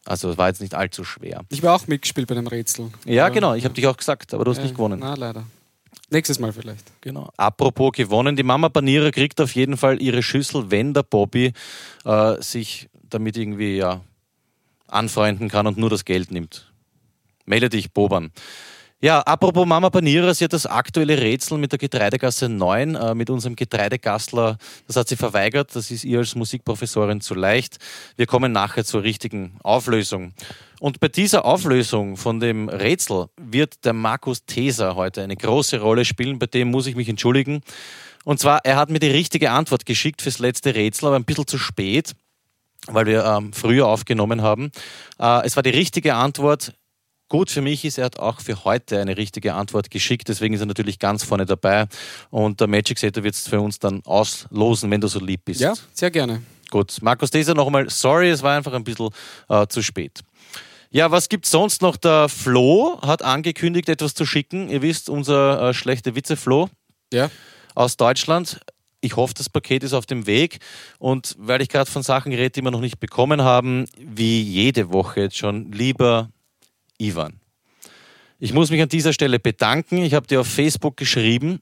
Also 0.06 0.30
es 0.32 0.38
war 0.38 0.50
jetzt 0.50 0.62
nicht 0.62 0.76
allzu 0.76 1.04
schwer. 1.04 1.42
Ich 1.50 1.60
habe 1.64 1.72
auch 1.72 1.88
mitgespielt 1.88 2.28
bei 2.28 2.36
dem 2.36 2.46
Rätsel. 2.48 2.92
Ja, 3.06 3.26
Aber- 3.26 3.34
genau, 3.34 3.54
ich 3.56 3.64
habe 3.64 3.74
dich 3.74 3.88
auch 3.88 3.98
gesagt, 3.98 4.34
aber 4.34 4.44
du 4.46 4.52
hast 4.52 4.58
Ja, 4.58 4.64
nicht 4.64 4.76
gewonnen. 4.76 5.00
Na, 5.00 5.16
leider. 5.16 5.46
Nächstes 6.12 6.40
Mal 6.40 6.52
vielleicht. 6.52 6.92
Genau. 7.00 7.32
Apropos 7.38 7.94
gewonnen, 7.94 8.36
die 8.36 8.44
Mama 8.44 8.68
Banierer 8.68 9.12
kriegt 9.12 9.40
auf 9.40 9.56
jeden 9.56 9.78
Fall 9.78 10.02
ihre 10.02 10.22
Schüssel, 10.22 10.70
wenn 10.70 10.94
der 10.94 11.04
Bobby 11.04 11.54
äh, 12.04 12.42
sich 12.42 12.90
damit 13.10 13.38
irgendwie 13.38 13.78
ja, 13.78 14.02
anfreunden 14.88 15.48
kann 15.48 15.68
und 15.68 15.78
nur 15.78 15.90
das 15.90 16.04
Geld 16.04 16.32
nimmt. 16.32 16.70
Melde 17.46 17.70
dich, 17.70 17.94
Boban. 17.94 18.32
Ja, 19.04 19.22
apropos 19.22 19.66
Mama 19.66 19.90
Banierer, 19.90 20.36
sie 20.36 20.44
hat 20.44 20.54
das 20.54 20.68
aktuelle 20.68 21.20
Rätsel 21.20 21.58
mit 21.58 21.72
der 21.72 21.80
Getreidegasse 21.80 22.50
9, 22.50 22.94
äh, 22.94 23.16
mit 23.16 23.30
unserem 23.30 23.56
Getreidegastler, 23.56 24.58
das 24.86 24.96
hat 24.96 25.08
sie 25.08 25.16
verweigert. 25.16 25.76
Das 25.76 25.90
ist 25.90 26.04
ihr 26.04 26.20
als 26.20 26.36
Musikprofessorin 26.36 27.22
zu 27.22 27.34
leicht. 27.34 27.78
Wir 28.18 28.28
kommen 28.28 28.52
nachher 28.52 28.84
zur 28.84 29.02
richtigen 29.02 29.58
Auflösung. 29.64 30.34
Und 30.82 31.00
bei 31.00 31.10
dieser 31.10 31.46
Auflösung 31.46 32.18
von 32.18 32.40
dem 32.40 32.68
Rätsel 32.68 33.28
wird 33.40 33.86
der 33.86 33.94
Markus 33.94 34.46
Teser 34.48 34.96
heute 34.96 35.22
eine 35.22 35.38
große 35.38 35.80
Rolle 35.80 36.06
spielen. 36.06 36.40
Bei 36.40 36.48
dem 36.48 36.72
muss 36.72 36.88
ich 36.88 36.96
mich 36.96 37.08
entschuldigen. 37.08 37.62
Und 38.24 38.40
zwar, 38.40 38.66
er 38.66 38.78
hat 38.78 38.90
mir 38.90 38.98
die 38.98 39.12
richtige 39.12 39.52
Antwort 39.52 39.86
geschickt 39.86 40.24
fürs 40.24 40.40
letzte 40.40 40.74
Rätsel, 40.74 41.06
aber 41.06 41.18
ein 41.18 41.24
bisschen 41.24 41.46
zu 41.46 41.60
spät, 41.60 42.14
weil 42.88 43.06
wir 43.06 43.24
ähm, 43.24 43.54
früher 43.54 43.86
aufgenommen 43.86 44.42
haben. 44.42 44.72
Äh, 45.20 45.46
es 45.46 45.56
war 45.56 45.62
die 45.62 45.70
richtige 45.70 46.16
Antwort. 46.16 46.74
Gut 47.30 47.52
für 47.52 47.62
mich 47.62 47.86
ist, 47.86 48.00
er 48.00 48.06
hat 48.06 48.18
auch 48.18 48.42
für 48.42 48.66
heute 48.66 49.00
eine 49.00 49.18
richtige 49.18 49.54
Antwort 49.54 49.92
geschickt, 49.92 50.30
deswegen 50.30 50.56
ist 50.56 50.62
er 50.62 50.66
natürlich 50.66 50.98
ganz 50.98 51.24
vorne 51.24 51.46
dabei. 51.46 51.86
Und 52.32 52.60
der 52.60 52.66
Magic 52.66 52.98
Setter 52.98 53.24
wird 53.24 53.36
es 53.36 53.48
für 53.48 53.62
uns 53.62 53.78
dann 53.78 54.02
auslosen, 54.06 54.90
wenn 54.90 55.00
du 55.00 55.08
so 55.08 55.20
lieb 55.20 55.46
bist. 55.46 55.62
Ja, 55.62 55.76
sehr 55.94 56.10
gerne. 56.10 56.42
Gut, 56.72 56.98
Markus 57.02 57.30
Deser 57.30 57.54
nochmal, 57.54 57.90
sorry, 57.90 58.30
es 58.30 58.42
war 58.42 58.56
einfach 58.56 58.74
ein 58.74 58.86
bisschen 58.86 59.10
äh, 59.50 59.68
zu 59.68 59.84
spät. 59.84 60.22
Ja, 60.94 61.10
was 61.10 61.30
gibt's 61.30 61.52
sonst 61.52 61.82
noch? 61.82 61.96
Der 61.96 62.28
Flo 62.28 63.00
hat 63.02 63.22
angekündigt, 63.22 63.88
etwas 63.88 64.14
zu 64.14 64.26
schicken. 64.26 64.68
Ihr 64.70 64.82
wisst, 64.82 65.10
unser 65.10 65.70
äh, 65.70 65.74
schlechte 65.74 66.16
Witze 66.16 66.36
Flo 66.36 66.70
Ja. 67.14 67.32
aus 67.76 67.96
Deutschland. 67.96 68.60
Ich 69.00 69.16
hoffe, 69.16 69.34
das 69.34 69.50
Paket 69.50 69.84
ist 69.84 69.94
auf 69.94 70.06
dem 70.06 70.28
Weg. 70.28 70.60
Und 71.00 71.36
weil 71.40 71.62
ich 71.62 71.70
gerade 71.70 71.90
von 71.90 72.04
Sachen 72.04 72.34
rede, 72.34 72.50
die 72.52 72.62
wir 72.62 72.72
noch 72.72 72.82
nicht 72.82 73.00
bekommen 73.00 73.42
haben, 73.42 73.86
wie 73.98 74.42
jede 74.42 74.92
Woche 74.92 75.22
jetzt 75.22 75.38
schon, 75.38 75.72
lieber 75.72 76.30
Ivan. 76.98 77.40
Ich 78.38 78.52
muss 78.54 78.70
mich 78.70 78.82
an 78.82 78.90
dieser 78.90 79.14
Stelle 79.14 79.40
bedanken. 79.40 80.00
Ich 80.00 80.14
habe 80.14 80.28
dir 80.28 80.42
auf 80.42 80.48
Facebook 80.48 80.98
geschrieben, 80.98 81.62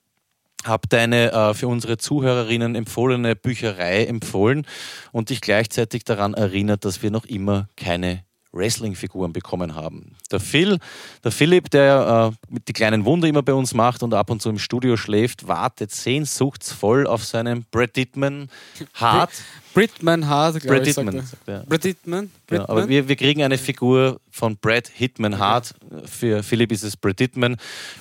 habe 0.66 0.88
deine 0.90 1.32
äh, 1.32 1.54
für 1.54 1.68
unsere 1.68 1.98
Zuhörerinnen 1.98 2.74
empfohlene 2.74 3.36
Bücherei 3.36 4.06
empfohlen 4.06 4.66
und 5.12 5.30
dich 5.30 5.40
gleichzeitig 5.40 6.04
daran 6.04 6.34
erinnert, 6.34 6.84
dass 6.84 7.04
wir 7.04 7.12
noch 7.12 7.26
immer 7.26 7.70
keine 7.78 8.24
Wrestling-Figuren 8.52 9.34
bekommen 9.34 9.76
haben. 9.76 10.16
Der 10.32 10.40
Phil, 10.40 10.80
der 11.24 11.32
Philipp, 11.32 11.70
der 11.70 12.34
äh, 12.34 12.56
die 12.68 12.74
kleinen 12.74 13.06
Wunder 13.06 13.28
immer 13.28 13.44
bei 13.44 13.54
uns 13.54 13.74
macht 13.74 14.04
und 14.04 14.14
ab 14.14 14.30
und 14.30 14.42
zu 14.42 14.50
im 14.50 14.60
Studio 14.60 14.98
schläft, 14.98 15.48
wartet 15.48 15.92
sehnsuchtsvoll 15.92 17.08
auf 17.08 17.24
seinen 17.24 17.66
Brad 17.72 17.96
Dittman 17.96 18.50
Hart. 18.96 19.32
Britman 19.74 20.28
Hart, 20.28 20.60
glaube 20.62 20.78
Brad 20.78 20.88
ich. 20.88 20.96
Dittman. 20.96 21.22
sagt 21.22 21.48
er. 21.48 21.64
Brad 21.64 21.84
Dittman? 21.84 22.32
Genau, 22.48 22.64
aber 22.68 22.90
wir, 22.90 23.08
wir 23.08 23.16
kriegen 23.16 23.44
eine 23.44 23.58
Figur 23.58 24.20
von 24.32 24.58
Brad 24.58 24.88
Hitman 24.88 25.38
Hart. 25.38 25.76
Für 26.06 26.42
Philipp 26.42 26.72
ist 26.72 26.84
es 26.84 26.98
Brad 26.98 27.20
Hitman. 27.20 27.58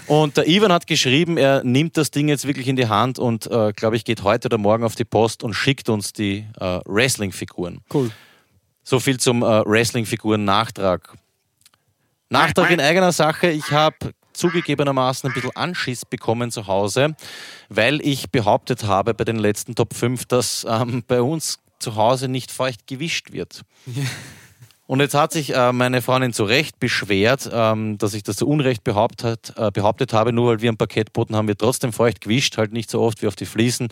Und 0.07 0.37
der 0.39 0.49
Ivan 0.49 0.73
hat 0.73 0.87
geschrieben, 0.87 1.37
er 1.37 1.63
nimmt 1.65 1.97
das 1.97 2.11
Ding 2.11 2.29
jetzt 2.29 2.47
wirklich 2.47 2.69
in 2.69 2.77
die 2.77 2.89
Hand 2.89 3.19
und, 3.19 3.47
äh, 3.51 3.73
glaube 3.75 3.97
ich, 3.97 4.05
geht 4.05 4.23
heute 4.23 4.49
oder 4.49 4.59
morgen 4.59 4.85
auf 4.85 4.95
die 4.95 5.05
Post 5.05 5.43
und 5.43 5.53
schickt 5.53 5.89
uns 5.91 6.13
die 6.15 6.47
äh, 6.59 6.81
Wrestling-Figuren. 6.87 7.81
Cool. 7.93 8.11
So 8.89 9.01
viel 9.01 9.21
zum 9.21 9.43
äh, 9.43 9.47
Wrestling-Figuren-Nachtrag. 9.67 11.13
Nachtrag 12.31 12.71
in 12.71 12.81
eigener 12.81 13.13
Sache. 13.13 13.51
Ich 13.51 13.71
habe 13.71 14.15
zugegebenermaßen 14.33 15.29
ein 15.29 15.35
bisschen 15.35 15.55
Anschiss 15.55 16.07
bekommen 16.07 16.51
zu 16.51 16.69
Hause, 16.69 17.15
weil 17.69 18.01
ich 18.01 18.31
behauptet 18.31 18.85
habe 18.85 19.13
bei 19.13 19.25
den 19.25 19.37
letzten 19.37 19.75
Top 19.75 19.93
5, 19.93 20.25
dass 20.25 20.67
ähm, 20.67 21.05
bei 21.07 21.21
uns 21.21 21.59
zu 21.79 21.97
Hause 21.97 22.29
nicht 22.29 22.51
feucht 22.51 22.87
gewischt 22.87 23.31
wird. 23.31 23.61
Und 24.87 25.01
jetzt 25.01 25.15
hat 25.15 25.33
sich 25.33 25.55
äh, 25.55 25.71
meine 25.71 26.01
Freundin 26.01 26.33
zu 26.33 26.45
Recht 26.45 26.81
beschwert, 26.81 27.51
ähm, 27.53 27.99
dass 27.99 28.15
ich 28.15 28.23
das 28.23 28.37
zu 28.37 28.49
Unrecht 28.49 28.85
behauptet, 28.85 29.53
äh, 29.59 29.71
behauptet 29.71 30.15
habe, 30.15 30.33
nur 30.33 30.53
weil 30.53 30.63
wir 30.63 30.71
am 30.71 30.79
Parkettboden 30.79 31.37
haben 31.37 31.47
wir 31.47 31.59
trotzdem 31.59 31.93
feucht 31.93 32.23
gewischt, 32.23 32.57
halt 32.57 32.73
nicht 32.73 32.89
so 32.89 33.03
oft 33.03 33.21
wie 33.21 33.27
auf 33.27 33.37
die 33.37 33.45
Fliesen. 33.45 33.89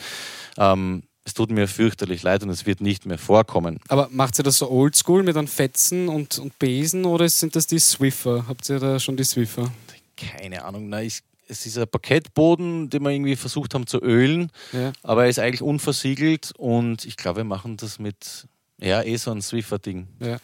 Ähm, 0.56 1.02
es 1.26 1.34
tut 1.34 1.50
mir 1.50 1.66
fürchterlich 1.66 2.22
leid 2.22 2.44
und 2.44 2.50
es 2.50 2.66
wird 2.66 2.80
nicht 2.80 3.04
mehr 3.04 3.18
vorkommen. 3.18 3.80
Aber 3.88 4.08
macht 4.12 4.38
ihr 4.38 4.44
das 4.44 4.58
so 4.58 4.70
oldschool 4.70 5.24
mit 5.24 5.36
einem 5.36 5.48
Fetzen 5.48 6.08
und, 6.08 6.38
und 6.38 6.56
Besen 6.60 7.04
oder 7.04 7.28
sind 7.28 7.56
das 7.56 7.66
die 7.66 7.80
Swiffer? 7.80 8.46
Habt 8.46 8.68
ihr 8.70 8.78
da 8.78 9.00
schon 9.00 9.16
die 9.16 9.24
Swiffer? 9.24 9.72
Keine 10.16 10.64
Ahnung, 10.64 10.88
na, 10.88 11.02
ich, 11.02 11.20
es 11.48 11.66
ist 11.66 11.76
ein 11.78 11.88
Parkettboden, 11.88 12.88
den 12.90 13.02
wir 13.02 13.10
irgendwie 13.10 13.34
versucht 13.34 13.74
haben 13.74 13.88
zu 13.88 13.98
ölen, 13.98 14.50
Ja. 14.72 14.92
aber 15.02 15.24
er 15.24 15.28
ist 15.30 15.40
eigentlich 15.40 15.62
unversiegelt 15.62 16.52
und 16.56 17.04
ich 17.04 17.16
glaube, 17.16 17.38
wir 17.38 17.44
machen 17.44 17.76
das 17.76 17.98
mit, 17.98 18.46
ja, 18.80 19.02
eh 19.02 19.16
so 19.16 19.32
ein 19.32 19.42
Swiffer-Ding. 19.42 20.06
Ja, 20.20 20.38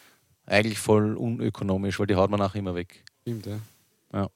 Eigentlich 0.46 0.78
voll 0.80 1.16
unökonomisch, 1.16 2.00
weil 2.00 2.08
die 2.08 2.16
haut 2.16 2.28
man 2.28 2.40
nachher 2.40 2.58
immer 2.58 2.74
weg. 2.74 3.04
stimmt, 3.22 3.46
ja. 3.46 4.28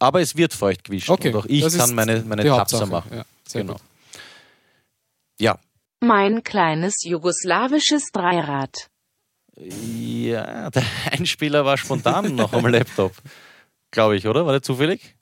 Aber 0.00 0.20
es 0.20 0.36
wird 0.36 0.54
feucht 0.54 0.84
gewischt 0.84 1.10
Okay, 1.10 1.28
und 1.28 1.36
auch 1.36 1.46
ich 1.46 1.76
kann 1.76 1.92
meine, 1.94 2.22
meine 2.22 2.44
Tapser 2.44 2.86
machen. 2.86 3.10
Ja, 3.12 3.24
genau. 3.52 3.72
gut. 3.74 3.82
Ja. 5.38 5.58
Mein 6.00 6.42
kleines 6.42 7.02
jugoslawisches 7.04 8.10
Dreirad. 8.12 8.88
Ja, 9.56 10.70
der 10.70 10.84
Einspieler 11.10 11.64
war 11.64 11.76
spontan 11.76 12.34
noch 12.34 12.52
am 12.52 12.66
Laptop. 12.66 13.12
Glaube 13.90 14.16
ich, 14.16 14.26
oder? 14.26 14.46
War 14.46 14.52
der 14.52 14.62
zufällig? 14.62 15.16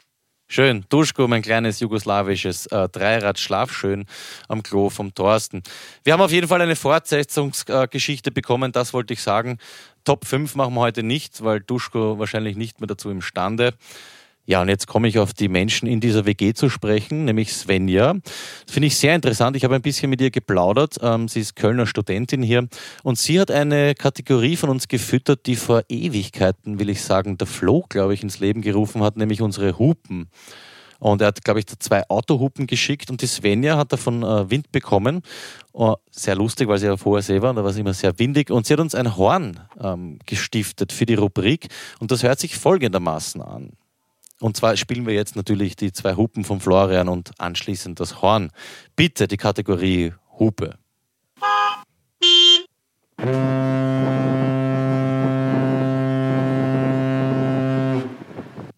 Schön. 0.48 0.84
Duschko, 0.88 1.26
mein 1.26 1.42
kleines 1.42 1.80
jugoslawisches 1.80 2.66
äh, 2.66 2.88
Dreirad, 2.88 3.38
schlafschön 3.38 4.06
am 4.48 4.62
Klo 4.62 4.90
vom 4.90 5.12
Thorsten. 5.12 5.62
Wir 6.04 6.12
haben 6.12 6.20
auf 6.20 6.30
jeden 6.30 6.46
Fall 6.46 6.60
eine 6.60 6.76
Fortsetzungsgeschichte 6.76 8.30
bekommen, 8.30 8.70
das 8.70 8.92
wollte 8.92 9.12
ich 9.12 9.22
sagen. 9.22 9.58
Top 10.04 10.24
5 10.24 10.54
machen 10.54 10.74
wir 10.74 10.80
heute 10.80 11.02
nicht, 11.02 11.42
weil 11.42 11.60
Duschko 11.60 12.20
wahrscheinlich 12.20 12.56
nicht 12.56 12.80
mehr 12.80 12.86
dazu 12.86 13.10
imstande. 13.10 13.74
Ja, 14.48 14.62
und 14.62 14.68
jetzt 14.68 14.86
komme 14.86 15.08
ich 15.08 15.18
auf 15.18 15.34
die 15.34 15.48
Menschen 15.48 15.88
in 15.88 15.98
dieser 15.98 16.24
WG 16.24 16.54
zu 16.54 16.70
sprechen, 16.70 17.24
nämlich 17.24 17.52
Svenja. 17.52 18.14
Das 18.14 18.72
finde 18.72 18.86
ich 18.86 18.96
sehr 18.96 19.16
interessant. 19.16 19.56
Ich 19.56 19.64
habe 19.64 19.74
ein 19.74 19.82
bisschen 19.82 20.08
mit 20.08 20.20
ihr 20.20 20.30
geplaudert. 20.30 20.98
Ähm, 21.02 21.26
sie 21.26 21.40
ist 21.40 21.56
Kölner 21.56 21.86
Studentin 21.86 22.44
hier 22.44 22.68
und 23.02 23.18
sie 23.18 23.40
hat 23.40 23.50
eine 23.50 23.96
Kategorie 23.96 24.54
von 24.54 24.70
uns 24.70 24.86
gefüttert, 24.86 25.46
die 25.46 25.56
vor 25.56 25.82
Ewigkeiten, 25.88 26.78
will 26.78 26.90
ich 26.90 27.02
sagen, 27.02 27.38
der 27.38 27.48
Flo, 27.48 27.84
glaube 27.88 28.14
ich, 28.14 28.22
ins 28.22 28.38
Leben 28.38 28.62
gerufen 28.62 29.02
hat, 29.02 29.16
nämlich 29.16 29.42
unsere 29.42 29.80
Hupen. 29.80 30.28
Und 31.00 31.20
er 31.20 31.28
hat, 31.28 31.44
glaube 31.44 31.58
ich, 31.60 31.66
zwei 31.66 32.08
Autohupen 32.08 32.68
geschickt 32.68 33.10
und 33.10 33.22
die 33.22 33.26
Svenja 33.26 33.76
hat 33.76 33.92
davon 33.92 34.22
äh, 34.22 34.48
Wind 34.48 34.70
bekommen. 34.70 35.22
Oh, 35.72 35.96
sehr 36.10 36.36
lustig, 36.36 36.68
weil 36.68 36.78
sie 36.78 36.88
auf 36.88 37.04
hoher 37.04 37.20
See 37.20 37.42
war 37.42 37.50
und 37.50 37.56
da 37.56 37.64
war 37.64 37.70
es 37.70 37.76
immer 37.76 37.94
sehr 37.94 38.16
windig. 38.20 38.50
Und 38.50 38.66
sie 38.66 38.74
hat 38.74 38.80
uns 38.80 38.94
ein 38.94 39.16
Horn 39.16 39.58
ähm, 39.80 40.20
gestiftet 40.24 40.92
für 40.92 41.04
die 41.04 41.14
Rubrik 41.14 41.66
und 41.98 42.12
das 42.12 42.22
hört 42.22 42.38
sich 42.38 42.56
folgendermaßen 42.56 43.42
an. 43.42 43.72
Und 44.40 44.56
zwar 44.56 44.76
spielen 44.76 45.06
wir 45.06 45.14
jetzt 45.14 45.34
natürlich 45.34 45.76
die 45.76 45.92
zwei 45.92 46.14
Hupen 46.14 46.44
von 46.44 46.60
Florian 46.60 47.08
und 47.08 47.30
anschließend 47.38 47.98
das 48.00 48.20
Horn. 48.20 48.50
Bitte 48.94 49.28
die 49.28 49.38
Kategorie 49.38 50.12
Hupe. 50.38 50.78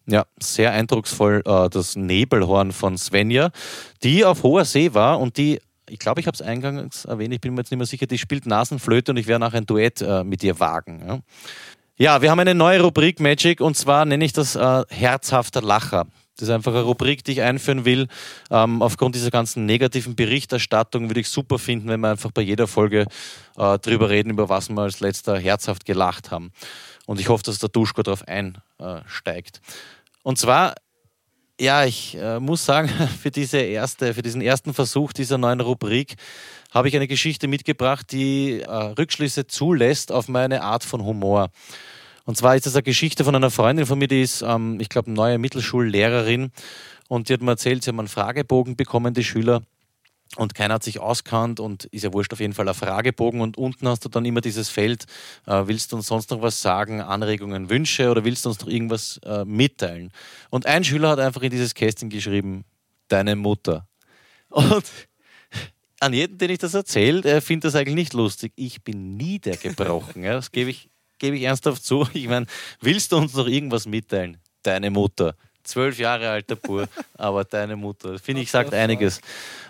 Ja, 0.05 0.25
sehr 0.39 0.71
eindrucksvoll 0.71 1.43
äh, 1.45 1.69
das 1.69 1.95
Nebelhorn 1.95 2.71
von 2.71 2.97
Svenja, 2.97 3.51
die 4.01 4.25
auf 4.25 4.41
hoher 4.41 4.65
See 4.65 4.93
war 4.95 5.19
und 5.19 5.37
die, 5.37 5.59
ich 5.87 5.99
glaube, 5.99 6.19
ich 6.19 6.25
habe 6.25 6.33
es 6.33 6.41
eingangs 6.41 7.05
erwähnt, 7.05 7.33
ich 7.33 7.41
bin 7.41 7.53
mir 7.53 7.61
jetzt 7.61 7.69
nicht 7.69 7.77
mehr 7.77 7.85
sicher, 7.85 8.07
die 8.07 8.17
spielt 8.17 8.47
Nasenflöte 8.47 9.11
und 9.11 9.17
ich 9.17 9.27
werde 9.27 9.41
nachher 9.41 9.57
ein 9.57 9.67
Duett 9.67 10.01
äh, 10.01 10.23
mit 10.23 10.43
ihr 10.43 10.59
wagen. 10.59 11.03
Ja. 11.05 11.19
Ja, 12.01 12.21
wir 12.21 12.31
haben 12.31 12.39
eine 12.39 12.55
neue 12.55 12.79
Rubrik 12.79 13.19
Magic 13.19 13.59
und 13.59 13.75
zwar 13.75 14.05
nenne 14.05 14.23
ich 14.23 14.31
das 14.31 14.55
äh, 14.55 14.83
herzhafter 14.87 15.61
Lacher. 15.61 16.07
Das 16.37 16.47
ist 16.47 16.49
einfach 16.49 16.71
eine 16.71 16.83
Rubrik, 16.83 17.25
die 17.25 17.33
ich 17.33 17.41
einführen 17.41 17.83
will. 17.83 18.07
Ähm, 18.49 18.81
aufgrund 18.81 19.15
dieser 19.15 19.31
ganzen 19.31 19.65
negativen 19.65 20.15
Berichterstattung 20.15 21.09
würde 21.09 21.19
ich 21.19 21.27
super 21.27 21.59
finden, 21.59 21.89
wenn 21.89 21.99
wir 21.99 22.09
einfach 22.09 22.31
bei 22.31 22.41
jeder 22.41 22.67
Folge 22.67 23.05
äh, 23.57 23.79
drüber 23.79 24.09
reden, 24.09 24.29
über 24.29 24.47
was 24.47 24.69
wir 24.69 24.81
als 24.81 25.01
letzter 25.01 25.37
herzhaft 25.37 25.83
gelacht 25.83 26.31
haben. 26.31 26.53
Und 27.05 27.19
ich 27.19 27.27
hoffe, 27.27 27.43
dass 27.43 27.59
der 27.59 27.67
Duschko 27.67 28.01
darauf 28.01 28.23
einsteigt. 28.29 29.59
Und 30.23 30.37
zwar, 30.37 30.75
ja, 31.59 31.83
ich 31.83 32.15
äh, 32.15 32.39
muss 32.39 32.63
sagen, 32.63 32.87
für, 33.21 33.29
diese 33.29 33.57
erste, 33.57 34.13
für 34.13 34.21
diesen 34.21 34.39
ersten 34.39 34.73
Versuch 34.73 35.11
dieser 35.11 35.37
neuen 35.37 35.59
Rubrik 35.59 36.15
habe 36.71 36.87
ich 36.87 36.95
eine 36.95 37.07
Geschichte 37.07 37.49
mitgebracht, 37.49 38.09
die 38.13 38.61
äh, 38.61 38.71
Rückschlüsse 38.71 39.47
zulässt 39.47 40.13
auf 40.13 40.29
meine 40.29 40.61
Art 40.63 40.85
von 40.85 41.03
Humor. 41.03 41.49
Und 42.29 42.35
zwar 42.35 42.55
ist 42.55 42.67
das 42.67 42.75
eine 42.75 42.83
Geschichte 42.83 43.23
von 43.23 43.33
einer 43.33 43.49
Freundin 43.49 43.87
von 43.87 43.97
mir, 43.97 44.07
die 44.07 44.21
ist, 44.21 44.43
ähm, 44.43 44.79
ich 44.79 44.89
glaube, 44.89 45.09
neue 45.09 45.39
Mittelschullehrerin. 45.39 46.51
Und 47.07 47.27
die 47.27 47.33
hat 47.33 47.41
mir 47.41 47.49
erzählt, 47.49 47.83
sie 47.83 47.89
haben 47.89 47.97
einen 47.97 48.07
Fragebogen 48.07 48.75
bekommen, 48.75 49.15
die 49.15 49.23
Schüler. 49.23 49.63
Und 50.35 50.53
keiner 50.53 50.75
hat 50.75 50.83
sich 50.83 50.99
auskannt 50.99 51.59
und 51.59 51.85
ist 51.85 52.03
ja 52.03 52.13
wurscht 52.13 52.31
auf 52.31 52.39
jeden 52.39 52.53
Fall 52.53 52.69
ein 52.69 52.75
Fragebogen. 52.75 53.41
Und 53.41 53.57
unten 53.57 53.87
hast 53.87 54.05
du 54.05 54.09
dann 54.09 54.25
immer 54.25 54.41
dieses 54.41 54.69
Feld, 54.69 55.05
äh, 55.47 55.63
willst 55.65 55.91
du 55.91 55.95
uns 55.95 56.05
sonst 56.05 56.29
noch 56.29 56.43
was 56.43 56.61
sagen, 56.61 57.01
Anregungen, 57.01 57.71
Wünsche 57.71 58.11
oder 58.11 58.23
willst 58.23 58.45
du 58.45 58.49
uns 58.49 58.59
noch 58.59 58.67
irgendwas 58.67 59.19
äh, 59.25 59.43
mitteilen? 59.43 60.11
Und 60.51 60.67
ein 60.67 60.83
Schüler 60.83 61.09
hat 61.09 61.19
einfach 61.19 61.41
in 61.41 61.49
dieses 61.49 61.73
Kästchen 61.73 62.11
geschrieben, 62.11 62.63
deine 63.07 63.35
Mutter. 63.35 63.87
Und 64.49 64.85
an 65.99 66.13
jeden, 66.13 66.37
den 66.37 66.51
ich 66.51 66.59
das 66.59 66.75
erzähle, 66.75 67.21
der 67.21 67.41
findet 67.41 67.69
das 67.69 67.75
eigentlich 67.75 67.95
nicht 67.95 68.13
lustig. 68.13 68.53
Ich 68.55 68.83
bin 68.83 69.17
niedergebrochen. 69.17 70.23
ja, 70.23 70.33
das 70.33 70.51
gebe 70.51 70.69
ich, 70.69 70.91
gebe 71.19 71.37
ich 71.37 71.43
ernsthaft 71.43 71.83
zu. 71.83 72.07
Ich 72.13 72.27
meine, 72.27 72.47
willst 72.81 73.11
du 73.11 73.17
uns 73.17 73.33
noch 73.33 73.47
irgendwas 73.47 73.85
mitteilen? 73.85 74.37
Deine 74.63 74.89
Mutter. 74.89 75.35
Zwölf 75.63 75.99
Jahre 75.99 76.29
alter 76.29 76.55
Bur, 76.55 76.87
aber 77.13 77.43
deine 77.43 77.75
Mutter. 77.75 78.17
Finde 78.17 78.41
ich, 78.41 78.49
sagt 78.49 78.73
einiges. 78.73 79.21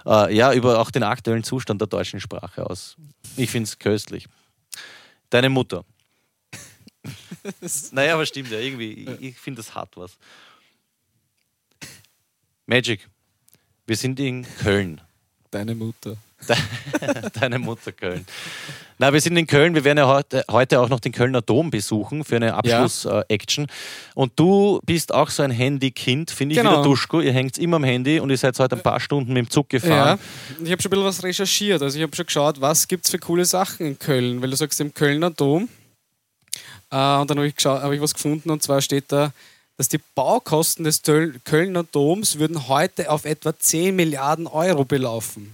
Äh, 0.05 0.33
ja, 0.33 0.53
über 0.53 0.79
auch 0.79 0.91
den 0.91 1.03
aktuellen 1.03 1.43
Zustand 1.43 1.81
der 1.81 1.87
deutschen 1.87 2.21
Sprache 2.21 2.65
aus. 2.69 2.95
Ich 3.35 3.49
finde 3.49 3.67
es 3.67 3.77
köstlich. 3.77 4.27
Deine 5.29 5.49
Mutter. 5.49 5.83
naja, 7.91 8.13
aber 8.13 8.25
stimmt 8.25 8.51
ja, 8.51 8.59
irgendwie. 8.59 8.93
Ich, 8.93 9.21
ich 9.21 9.37
finde, 9.37 9.61
das 9.61 9.75
hat 9.75 9.89
was. 9.95 10.17
Magic. 12.65 13.07
Wir 13.87 13.97
sind 13.97 14.19
in 14.19 14.45
Köln. 14.59 15.01
Deine 15.51 15.73
Mutter. 15.73 16.17
Deine 17.39 17.59
Mutter 17.59 17.91
Köln. 17.91 18.25
Na, 18.97 19.13
wir 19.13 19.21
sind 19.21 19.37
in 19.37 19.47
Köln. 19.47 19.75
Wir 19.75 19.83
werden 19.83 19.97
ja 19.97 20.07
heute, 20.07 20.43
heute 20.51 20.79
auch 20.81 20.89
noch 20.89 20.99
den 20.99 21.11
Kölner 21.11 21.41
Dom 21.41 21.69
besuchen 21.69 22.23
für 22.25 22.35
eine 22.37 22.53
Abschluss-Action. 22.55 23.67
und 24.15 24.33
du 24.37 24.79
bist 24.85 25.13
auch 25.13 25.29
so 25.29 25.43
ein 25.43 25.51
Handy-Kind, 25.51 26.31
finde 26.31 26.53
ich, 26.53 26.59
Genau. 26.59 26.71
wie 26.71 26.75
der 26.75 26.83
Duschko. 26.83 27.21
Ihr 27.21 27.31
hängt 27.31 27.57
immer 27.57 27.77
am 27.77 27.83
Handy 27.83 28.19
und 28.19 28.29
ihr 28.29 28.37
seid 28.37 28.57
heute 28.59 28.75
ein 28.75 28.83
paar 28.83 28.99
Stunden 28.99 29.33
mit 29.33 29.45
dem 29.45 29.49
Zug 29.49 29.71
Ja, 29.71 29.79
gefahren. 29.79 30.19
ich 30.63 30.71
habe 30.71 30.81
schon 30.81 30.89
ein 30.89 30.95
bisschen 30.95 31.05
was 31.05 31.23
recherchiert. 31.23 31.81
Also 31.81 31.97
ich 31.97 32.03
habe 32.03 32.15
schon 32.15 32.25
geschaut, 32.25 32.59
was 32.59 32.87
gibt 32.87 33.05
es 33.05 33.11
für 33.11 33.19
coole 33.19 33.45
Sachen 33.45 33.85
in 33.85 33.99
Köln, 33.99 34.41
weil 34.41 34.49
du 34.49 34.55
sagst 34.57 34.81
im 34.81 34.93
Kölner 34.93 35.29
Dom. 35.29 35.69
Äh, 36.91 36.95
und 36.95 37.29
dann 37.29 37.37
habe 37.37 37.47
ich, 37.47 37.53
hab 37.65 37.91
ich 37.91 38.01
was 38.01 38.13
gefunden 38.13 38.49
und 38.49 38.63
zwar 38.63 38.81
steht 38.81 39.05
da, 39.11 39.31
dass 39.77 39.87
die 39.87 39.99
Baukosten 40.13 40.83
des 40.83 41.01
Kölner 41.45 41.83
Doms 41.83 42.37
würden 42.37 42.67
heute 42.67 43.09
auf 43.09 43.23
etwa 43.23 43.57
10 43.57 43.95
Milliarden 43.95 44.45
Euro 44.45 44.83
belaufen. 44.83 45.53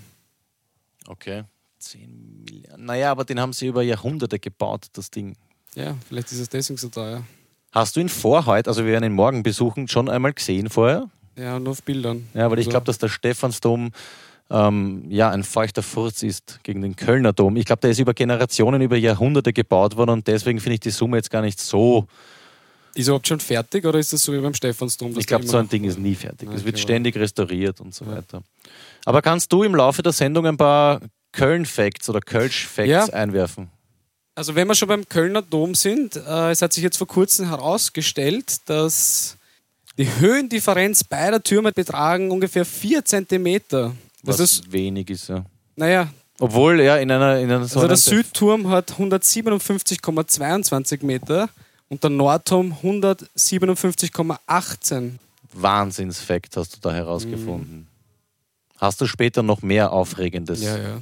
Okay. 1.08 1.44
10 1.80 2.44
Milliarden. 2.46 2.86
Naja, 2.86 3.12
aber 3.12 3.26
den 3.26 3.40
haben 3.40 3.54
sie 3.54 3.68
über 3.68 3.84
Jahrhunderte 3.84 4.40
gebaut, 4.40 4.88
das 4.94 5.12
Ding. 5.12 5.36
Ja, 5.76 5.96
vielleicht 6.08 6.32
ist 6.32 6.40
es 6.40 6.50
deswegen 6.50 6.78
so 6.78 6.90
teuer. 6.90 7.24
Hast 7.72 7.96
du 7.96 8.00
ihn 8.00 8.10
vor 8.10 8.46
heute, 8.46 8.70
also 8.70 8.86
wir 8.86 8.92
werden 8.94 9.04
ihn 9.06 9.14
morgen 9.14 9.44
besuchen, 9.44 9.88
schon 9.88 10.10
einmal 10.10 10.34
gesehen 10.34 10.70
vorher? 10.70 11.10
Ja, 11.36 11.60
nur 11.60 11.72
auf 11.72 11.84
Bildern. 11.84 12.28
Ja, 12.34 12.50
weil 12.50 12.60
ich 12.60 12.68
Also, 12.68 12.70
glaube, 12.72 12.86
dass 12.86 12.98
der 12.98 13.10
Stephansdom 13.10 13.92
ähm, 14.50 15.06
ja, 15.10 15.30
ein 15.32 15.44
feuchter 15.44 15.84
Furz 15.84 16.24
ist 16.24 16.60
gegen 16.64 16.82
den 16.82 16.96
Kölner 16.96 17.34
Dom. 17.34 17.58
Ich 17.58 17.66
glaube, 17.66 17.82
der 17.82 17.90
ist 17.92 18.00
über 18.00 18.14
Generationen, 18.14 18.82
über 18.82 18.96
Jahrhunderte 18.96 19.52
gebaut 19.52 19.98
worden 19.98 20.12
und 20.12 20.28
deswegen 20.28 20.60
finde 20.60 20.76
ich 20.76 20.80
die 20.82 20.92
Summe 20.92 21.18
jetzt 21.18 21.30
gar 21.32 21.42
nicht 21.42 21.60
so. 21.60 22.08
Ist 22.94 23.08
er 23.08 23.10
überhaupt 23.10 23.28
schon 23.28 23.40
fertig 23.42 23.84
oder 23.86 24.00
ist 24.00 24.14
das 24.14 24.24
so 24.24 24.32
wie 24.32 24.38
beim 24.40 24.54
Stephansdom? 24.54 25.18
Ich 25.20 25.28
glaube, 25.28 25.46
so 25.46 25.58
ein 25.58 25.68
Ding 25.68 25.84
ist 25.84 26.00
nie 26.00 26.16
fertig. 26.16 26.48
Es 26.54 26.64
wird 26.64 26.76
Okay, 26.76 26.84
ständig 26.84 27.18
restauriert 27.18 27.82
und 27.82 27.94
so 27.94 28.06
Ja. 28.06 28.12
weiter. 28.18 28.42
Aber 29.06 29.22
kannst 29.22 29.54
du 29.54 29.64
im 29.64 29.74
Laufe 29.76 30.04
der 30.04 30.12
Sendung 30.12 30.46
ein 30.48 30.58
paar 30.58 31.00
Köln-Facts 31.32 32.10
oder 32.10 32.20
Kölsch-Facts 32.20 32.90
Ja. 32.90 33.06
einwerfen? 33.06 33.70
Also 34.36 34.54
wenn 34.56 34.68
wir 34.68 34.76
schon 34.76 34.90
beim 34.90 35.08
Kölner 35.08 35.42
Dom 35.42 35.74
sind, 35.76 36.18
äh, 36.18 36.52
es 36.52 36.62
hat 36.62 36.74
sich 36.74 36.84
jetzt 36.84 36.98
vor 36.98 37.08
kurzem 37.08 37.48
herausgestellt, 37.48 38.58
dass 38.66 39.38
die 39.98 40.10
Höhendifferenz 40.20 41.06
beider 41.06 41.42
Türme 41.42 41.72
betragen 41.72 42.32
ungefähr 42.32 42.66
4 42.66 43.06
cm. 43.06 43.62
Was 44.24 44.36
Das 44.38 44.52
ist, 44.52 44.70
wenig 44.74 45.10
ist, 45.10 45.30
ja. 45.30 45.46
naja, 45.78 46.10
Obwohl, 46.40 46.82
ja, 46.82 46.98
in 46.98 47.10
einer, 47.12 47.40
in 47.40 47.50
einer 47.50 47.64
so 47.66 47.80
also 47.80 47.88
der 47.88 47.96
Südturm 47.96 48.68
hat 48.70 48.92
157,22 48.94 51.06
Meter 51.06 51.48
und 51.88 52.04
der 52.04 52.10
Nordturm 52.10 52.76
157,18. 52.84 55.12
Wahnsinnsfakt 55.54 56.58
hast 56.58 56.76
du 56.76 56.80
da 56.82 56.92
herausgefunden. 56.92 57.88
Hast 58.86 59.02
du 59.02 59.08
später 59.08 59.42
noch 59.42 59.64
mehr 59.64 59.92
Aufregendes? 59.92 60.62
Ja, 60.62 60.78
ja. 60.78 61.02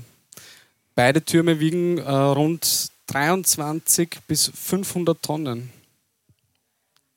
Beide 0.96 1.22
Türme 1.22 1.60
wiegen 1.60 1.98
äh, 1.98 2.10
rund 2.10 2.88
23 3.08 4.20
bis 4.26 4.50
500 4.56 5.22
Tonnen. 5.22 5.70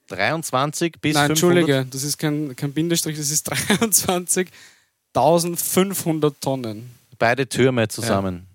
23 0.09 0.95
bis 1.01 1.15
Nein, 1.15 1.29
500? 1.29 1.31
Entschuldige, 1.31 1.87
das 1.89 2.03
ist 2.03 2.19
kein, 2.19 2.57
kein 2.57 2.73
Bindestrich, 2.73 3.17
das 3.17 3.31
ist 3.31 3.49
23.500 3.49 6.35
Tonnen. 6.41 6.91
Beide 7.17 7.49
Türme 7.49 7.87
zusammen. 7.87 8.49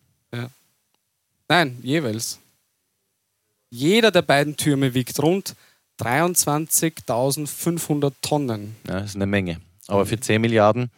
Nein, 1.47 1.77
jeweils. 1.81 2.39
Jeder 3.69 4.11
der 4.11 4.21
beiden 4.21 4.57
Türme 4.57 4.93
wiegt 4.93 5.17
rund 5.21 5.55
23.500 5.99 8.11
Tonnen. 8.21 8.75
Ja, 8.85 8.99
das 8.99 9.11
ist 9.11 9.15
eine 9.15 9.27
Menge. 9.27 9.61
Aber 9.87 10.05
für 10.05 10.19
10 10.19 10.41
Milliarden 10.41 10.91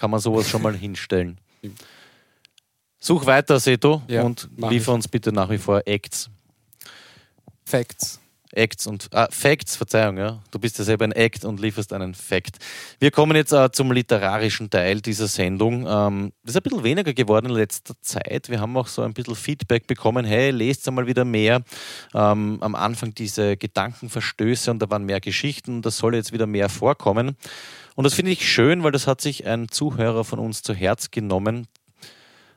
kann 0.00 0.10
man 0.10 0.20
sowas 0.20 0.48
schon 0.48 0.62
mal 0.62 0.74
hinstellen. 0.86 1.38
Such 2.98 3.26
weiter, 3.26 3.60
Seto, 3.60 4.02
Ja, 4.08 4.22
und 4.22 4.48
liefer 4.56 4.92
uns 4.92 5.06
bitte 5.06 5.30
nach 5.32 5.50
wie 5.50 5.58
vor 5.58 5.82
Acts. 5.86 6.30
Facts. 7.64 8.18
Acts 8.52 8.86
und 8.86 9.08
ah, 9.12 9.28
Facts, 9.30 9.76
Verzeihung, 9.76 10.18
ja. 10.18 10.42
Du 10.50 10.58
bist 10.58 10.78
ja 10.78 10.84
selber 10.84 11.04
ein 11.04 11.12
Act 11.12 11.44
und 11.44 11.60
lieferst 11.60 11.92
einen 11.92 12.14
Fact. 12.14 12.56
Wir 12.98 13.12
kommen 13.12 13.36
jetzt 13.36 13.52
äh, 13.52 13.70
zum 13.70 13.92
literarischen 13.92 14.70
Teil 14.70 15.00
dieser 15.00 15.28
Sendung. 15.28 15.86
Ähm, 15.86 16.32
das 16.42 16.54
ist 16.54 16.56
ein 16.56 16.62
bisschen 16.64 16.82
weniger 16.82 17.14
geworden 17.14 17.46
in 17.46 17.52
letzter 17.52 17.94
Zeit. 18.00 18.48
Wir 18.48 18.60
haben 18.60 18.76
auch 18.76 18.88
so 18.88 19.02
ein 19.02 19.14
bisschen 19.14 19.36
Feedback 19.36 19.86
bekommen, 19.86 20.24
hey, 20.24 20.50
lest 20.50 20.88
einmal 20.88 21.06
wieder 21.06 21.24
mehr. 21.24 21.62
Ähm, 22.12 22.58
am 22.60 22.74
Anfang 22.74 23.14
diese 23.14 23.56
Gedankenverstöße 23.56 24.70
und 24.70 24.80
da 24.80 24.90
waren 24.90 25.04
mehr 25.04 25.20
Geschichten, 25.20 25.80
das 25.80 25.98
soll 25.98 26.16
jetzt 26.16 26.32
wieder 26.32 26.46
mehr 26.48 26.68
vorkommen. 26.68 27.36
Und 27.96 28.04
das 28.04 28.14
finde 28.14 28.30
ich 28.32 28.48
schön, 28.48 28.82
weil 28.82 28.92
das 28.92 29.06
hat 29.06 29.20
sich 29.20 29.46
ein 29.46 29.68
Zuhörer 29.68 30.24
von 30.24 30.38
uns 30.38 30.62
zu 30.62 30.74
Herz 30.74 31.10
genommen, 31.10 31.66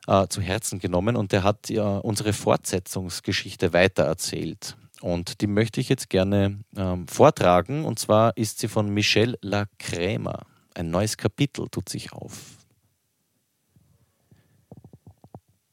äh, 0.07 0.27
zu 0.27 0.41
Herzen 0.41 0.79
genommen 0.79 1.15
und 1.15 1.31
der 1.31 1.43
hat 1.43 1.69
ja 1.69 1.97
unsere 1.97 2.33
Fortsetzungsgeschichte 2.33 3.73
weitererzählt. 3.73 4.77
Und 5.01 5.41
die 5.41 5.47
möchte 5.47 5.81
ich 5.81 5.89
jetzt 5.89 6.09
gerne 6.09 6.59
ähm, 6.77 7.09
vortragen. 7.09 7.83
Und 7.83 7.99
zwar 7.99 8.37
ist 8.37 8.59
sie 8.59 8.69
von 8.69 8.87
Michel 8.87 9.37
Lacréma. 9.43 10.43
Ein 10.75 10.91
neues 10.91 11.17
Kapitel 11.17 11.67
tut 11.67 11.89
sich 11.89 12.13
auf. 12.13 12.57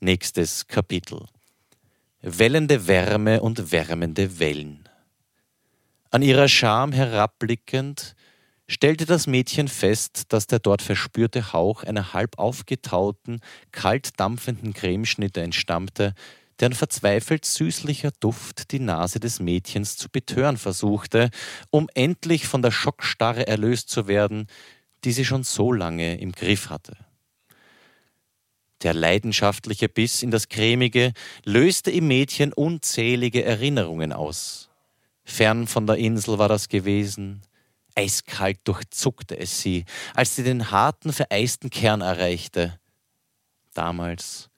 Nächstes 0.01 0.67
Kapitel. 0.67 1.27
Wellende 2.23 2.89
Wärme 2.89 3.41
und 3.41 3.71
wärmende 3.71 4.41
Wellen. 4.41 4.89
An 6.11 6.23
ihrer 6.23 6.49
Scham 6.49 6.91
herabblickend 6.91 8.17
stellte 8.71 9.05
das 9.05 9.27
Mädchen 9.27 9.67
fest, 9.67 10.33
dass 10.33 10.47
der 10.47 10.61
dort 10.61 10.81
verspürte 10.81 11.53
Hauch 11.53 11.83
einer 11.83 12.13
halb 12.13 12.39
aufgetauten, 12.39 13.41
kalt 13.73 14.21
dampfenden 14.21 14.73
Cremeschnitte 14.73 15.43
entstammte, 15.43 16.15
deren 16.61 16.75
verzweifelt 16.75 17.45
süßlicher 17.45 18.13
Duft 18.21 18.71
die 18.71 18.79
Nase 18.79 19.19
des 19.19 19.41
Mädchens 19.41 19.97
zu 19.97 20.09
betören 20.09 20.57
versuchte, 20.57 21.31
um 21.71 21.89
endlich 21.95 22.47
von 22.47 22.63
der 22.63 22.71
Schockstarre 22.71 23.49
erlöst 23.49 23.91
zu 23.91 24.07
werden, 24.07 24.47
die 25.03 25.13
sie 25.13 25.25
schon 25.25 25.43
so 25.43 25.73
lange 25.73 26.21
im 26.21 26.31
Griff 26.31 26.71
hatte. 26.71 26.97
Der 28.83 28.95
leidenschaftliche 28.95 29.89
Biss 29.89 30.23
in 30.23 30.31
das 30.31 30.49
Cremige 30.49 31.13
löste 31.45 31.91
im 31.91 32.07
Mädchen 32.07 32.53
unzählige 32.53 33.45
Erinnerungen 33.45 34.13
aus. 34.13 34.71
Fern 35.25 35.67
von 35.67 35.87
der 35.87 35.97
Insel 35.97 36.39
war 36.39 36.49
das 36.49 36.69
gewesen, 36.69 37.43
eiskalt 37.95 38.59
durchzuckte 38.65 39.39
es 39.39 39.61
sie, 39.61 39.85
als 40.15 40.37
sie 40.37 40.43
den 40.43 40.71
harten, 40.71 41.13
vereisten 41.13 41.71
Kern 41.71 42.01
erreichte. 42.01 42.79
Damals 43.75 44.51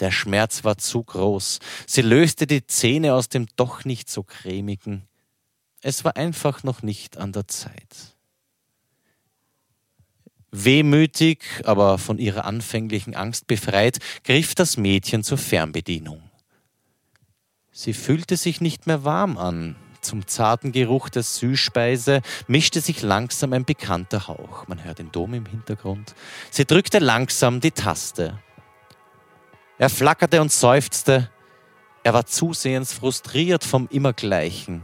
der 0.00 0.10
Schmerz 0.10 0.64
war 0.64 0.76
zu 0.76 1.04
groß. 1.04 1.60
Sie 1.86 2.02
löste 2.02 2.46
die 2.46 2.66
Zähne 2.66 3.14
aus 3.14 3.28
dem 3.28 3.46
doch 3.56 3.84
nicht 3.84 4.10
so 4.10 4.22
cremigen. 4.22 5.02
Es 5.82 6.04
war 6.04 6.16
einfach 6.16 6.62
noch 6.62 6.82
nicht 6.82 7.16
an 7.16 7.32
der 7.32 7.46
Zeit. 7.46 8.16
Wehmütig, 10.50 11.44
aber 11.64 11.98
von 11.98 12.18
ihrer 12.18 12.44
anfänglichen 12.44 13.14
Angst 13.14 13.46
befreit, 13.46 13.98
griff 14.24 14.54
das 14.54 14.76
Mädchen 14.76 15.24
zur 15.24 15.38
Fernbedienung. 15.38 16.22
Sie 17.72 17.92
fühlte 17.92 18.36
sich 18.36 18.60
nicht 18.60 18.86
mehr 18.86 19.04
warm 19.04 19.36
an. 19.36 19.76
Zum 20.04 20.26
zarten 20.26 20.70
Geruch 20.70 21.08
der 21.08 21.22
Süßspeise 21.22 22.20
mischte 22.46 22.82
sich 22.82 23.00
langsam 23.00 23.54
ein 23.54 23.64
bekannter 23.64 24.28
Hauch. 24.28 24.68
Man 24.68 24.84
hört 24.84 24.98
den 24.98 25.10
Dom 25.10 25.32
im 25.32 25.46
Hintergrund. 25.46 26.14
Sie 26.50 26.66
drückte 26.66 26.98
langsam 26.98 27.60
die 27.60 27.70
Taste. 27.70 28.38
Er 29.78 29.88
flackerte 29.88 30.42
und 30.42 30.52
seufzte. 30.52 31.30
Er 32.02 32.12
war 32.12 32.26
zusehends 32.26 32.92
frustriert 32.92 33.64
vom 33.64 33.88
Immergleichen. 33.90 34.82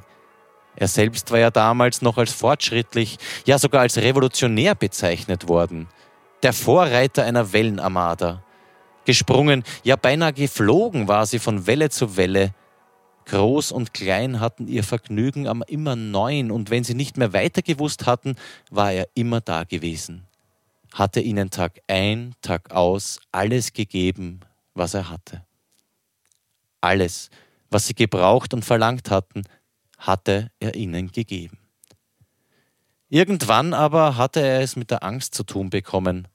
Er 0.74 0.88
selbst 0.88 1.30
war 1.30 1.38
ja 1.38 1.50
damals 1.50 2.00
noch 2.00 2.16
als 2.16 2.32
fortschrittlich, 2.32 3.18
ja 3.44 3.58
sogar 3.58 3.82
als 3.82 3.98
revolutionär 3.98 4.74
bezeichnet 4.74 5.48
worden. 5.48 5.88
Der 6.42 6.54
Vorreiter 6.54 7.24
einer 7.24 7.52
Wellenarmada. 7.52 8.42
Gesprungen, 9.04 9.64
ja 9.82 9.96
beinahe 9.96 10.32
geflogen 10.32 11.08
war 11.08 11.26
sie 11.26 11.38
von 11.38 11.66
Welle 11.66 11.90
zu 11.90 12.16
Welle. 12.16 12.54
Groß 13.30 13.70
und 13.70 13.94
klein 13.94 14.40
hatten 14.40 14.66
ihr 14.66 14.82
Vergnügen 14.82 15.46
am 15.46 15.62
immer 15.62 15.94
neuen, 15.94 16.50
und 16.50 16.70
wenn 16.70 16.82
sie 16.82 16.94
nicht 16.94 17.16
mehr 17.16 17.32
weiter 17.32 17.62
gewusst 17.62 18.04
hatten, 18.04 18.34
war 18.70 18.92
er 18.92 19.08
immer 19.14 19.40
da 19.40 19.62
gewesen. 19.62 20.26
Hatte 20.92 21.20
ihnen 21.20 21.50
Tag 21.50 21.80
ein, 21.86 22.34
Tag 22.42 22.72
aus 22.72 23.20
alles 23.30 23.72
gegeben, 23.72 24.40
was 24.74 24.94
er 24.94 25.10
hatte. 25.10 25.44
Alles, 26.80 27.30
was 27.70 27.86
sie 27.86 27.94
gebraucht 27.94 28.52
und 28.52 28.64
verlangt 28.64 29.10
hatten, 29.10 29.44
hatte 29.96 30.50
er 30.58 30.74
ihnen 30.74 31.12
gegeben. 31.12 31.56
Irgendwann 33.10 33.74
aber 33.74 34.16
hatte 34.16 34.40
er 34.40 34.60
es 34.60 34.74
mit 34.74 34.90
der 34.90 35.04
Angst 35.04 35.36
zu 35.36 35.44
tun 35.44 35.70
bekommen. 35.70 36.26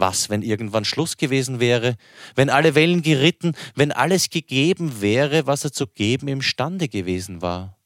Was, 0.00 0.30
wenn 0.30 0.42
irgendwann 0.42 0.84
Schluss 0.84 1.16
gewesen 1.16 1.58
wäre, 1.58 1.96
wenn 2.36 2.50
alle 2.50 2.76
Wellen 2.76 3.02
geritten, 3.02 3.56
wenn 3.74 3.90
alles 3.90 4.30
gegeben 4.30 5.00
wäre, 5.00 5.48
was 5.48 5.64
er 5.64 5.72
zu 5.72 5.88
geben 5.88 6.28
imstande 6.28 6.88
gewesen 6.88 7.42
war? 7.42 7.76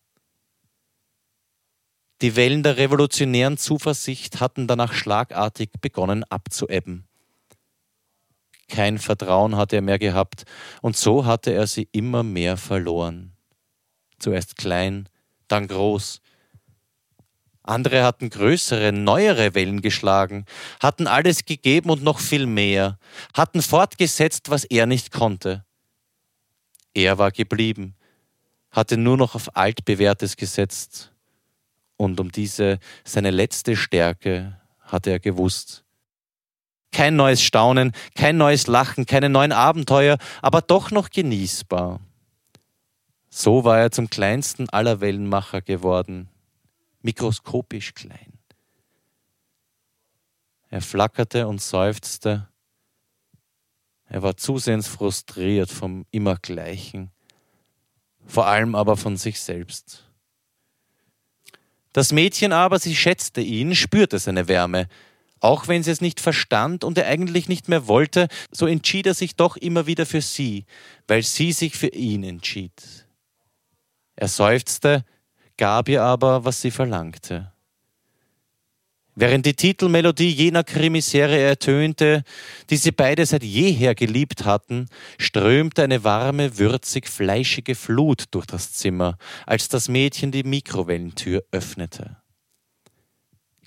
Die 2.21 2.37
Wellen 2.37 2.63
der 2.63 2.77
revolutionären 2.77 3.57
Zuversicht 3.57 4.41
hatten 4.41 4.67
danach 4.67 4.93
schlagartig 4.93 5.71
begonnen 5.81 6.23
abzuebben. 6.25 7.09
Kein 8.69 8.99
Vertrauen 8.99 9.57
hatte 9.57 9.77
er 9.77 9.83
mehr 9.83 9.99
gehabt, 9.99 10.45
und 10.83 10.97
so 10.97 11.27
hatte 11.27 11.53
er 11.53 11.67
sie 11.67 11.89
immer 11.93 12.23
mehr 12.23 12.57
verloren. 12.57 13.33
Zuerst 14.19 14.57
klein, 14.57 15.09
dann 15.49 15.67
groß. 15.67 16.22
Andere 17.65 18.03
hatten 18.03 18.29
größere, 18.29 18.93
neuere 18.93 19.55
Wellen 19.55 19.83
geschlagen, 19.83 20.47
hatten 20.81 21.07
alles 21.07 21.45
gegeben 21.45 21.91
und 21.91 22.03
noch 22.03 22.19
viel 22.19 22.47
mehr, 22.47 22.99
hatten 23.35 23.63
fortgesetzt, 23.63 24.51
was 24.51 24.65
er 24.65 24.87
nicht 24.87 25.13
konnte. 25.13 25.65
Er 26.93 27.19
war 27.19 27.31
geblieben, 27.31 27.95
hatte 28.71 28.97
nur 28.97 29.17
noch 29.17 29.35
auf 29.35 29.57
altbewährtes 29.57 30.37
gesetzt, 30.37 31.13
und 31.97 32.19
um 32.19 32.33
diese 32.33 32.81
seine 33.05 33.31
letzte 33.31 33.77
Stärke 33.77 34.59
hatte 34.81 35.11
er 35.11 35.21
gewusst. 35.21 35.85
Kein 36.91 37.15
neues 37.15 37.43
Staunen, 37.43 37.93
kein 38.17 38.37
neues 38.37 38.67
Lachen, 38.67 39.07
keine 39.07 39.29
neuen 39.29 39.53
Abenteuer, 39.53 40.19
aber 40.43 40.63
doch 40.63 40.91
noch 40.91 41.11
genießbar. 41.11 42.01
So 43.31 43.65
war 43.65 43.79
er 43.79 43.91
zum 43.93 44.11
kleinsten 44.11 44.69
aller 44.69 45.01
Wellenmacher 45.01 45.63
geworden, 45.63 46.29
mikroskopisch 47.03 47.95
klein. 47.95 48.39
Er 50.69 50.81
flackerte 50.81 51.49
und 51.49 51.61
seufzte. 51.61 52.49
Er 54.09 54.23
war 54.23 54.37
zusehends 54.37 54.89
frustriert 54.89 55.71
vom 55.71 56.07
Immergleichen, 56.11 57.11
vor 58.27 58.47
allem 58.47 58.75
aber 58.75 58.97
von 58.97 59.17
sich 59.17 59.41
selbst. 59.41 60.09
Das 61.93 62.13
Mädchen 62.13 62.53
aber, 62.53 62.79
sie 62.79 62.97
schätzte 62.97 63.43
ihn, 63.43 63.75
spürte 63.75 64.19
seine 64.19 64.49
Wärme. 64.49 64.89
Auch 65.41 65.69
wenn 65.69 65.83
sie 65.83 65.91
es 65.91 66.01
nicht 66.01 66.21
verstand 66.21 66.85
und 66.85 66.97
er 66.97 67.07
eigentlich 67.07 67.49
nicht 67.49 67.69
mehr 67.69 67.87
wollte, 67.87 68.29
so 68.51 68.67
entschied 68.67 69.07
er 69.07 69.15
sich 69.15 69.37
doch 69.37 69.57
immer 69.57 69.87
wieder 69.87 70.07
für 70.07 70.21
sie, 70.21 70.65
weil 71.09 71.23
sie 71.23 71.53
sich 71.53 71.77
für 71.77 71.89
ihn 71.89 72.23
entschied. 72.23 72.73
Er 74.15 74.29
seufzte, 74.29 75.05
gab 75.63 75.89
ihr 75.89 76.03
aber, 76.03 76.45
was 76.45 76.61
sie 76.61 76.73
verlangte. 76.73 77.53
Während 79.15 79.47
die 79.47 79.55
Titelmelodie 79.55 80.31
jener 80.31 80.65
Krimiserie 80.65 81.39
ertönte, 81.39 82.25
die 82.69 82.77
sie 82.77 82.91
beide 82.91 83.25
seit 83.25 83.45
jeher 83.45 83.95
geliebt 83.95 84.45
hatten, 84.45 84.89
strömte 85.19 85.85
eine 85.85 86.03
warme, 86.03 86.59
würzig 86.59 87.09
fleischige 87.09 87.77
Flut 87.77 88.25
durch 88.33 88.47
das 88.47 88.73
Zimmer, 88.73 89.19
als 89.47 89.69
das 89.69 89.89
Mädchen 89.89 90.33
die 90.33 90.43
Mikrowellentür 90.43 91.45
öffnete. 91.53 92.17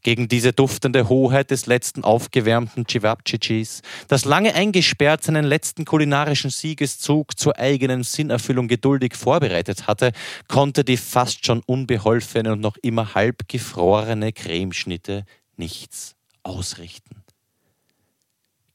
Gegen 0.05 0.27
diese 0.27 0.53
duftende 0.53 1.09
Hoheit 1.09 1.49
des 1.49 1.65
letzten 1.65 2.03
aufgewärmten 2.03 2.85
Cevapcicis, 2.87 3.81
das 4.07 4.23
lange 4.23 4.53
eingesperrt 4.53 5.23
seinen 5.23 5.45
letzten 5.45 5.83
kulinarischen 5.83 6.51
Siegeszug 6.51 7.39
zur 7.39 7.57
eigenen 7.57 8.03
Sinnerfüllung 8.03 8.67
geduldig 8.67 9.15
vorbereitet 9.15 9.87
hatte, 9.87 10.11
konnte 10.47 10.83
die 10.83 10.97
fast 10.97 11.43
schon 11.43 11.63
unbeholfene 11.65 12.51
und 12.51 12.61
noch 12.61 12.77
immer 12.83 13.15
halb 13.15 13.47
gefrorene 13.47 14.31
Cremeschnitte 14.31 15.25
nichts 15.57 16.15
ausrichten. 16.43 17.23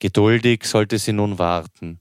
Geduldig 0.01 0.65
sollte 0.65 0.99
sie 0.99 1.13
nun 1.13 1.39
warten, 1.39 2.01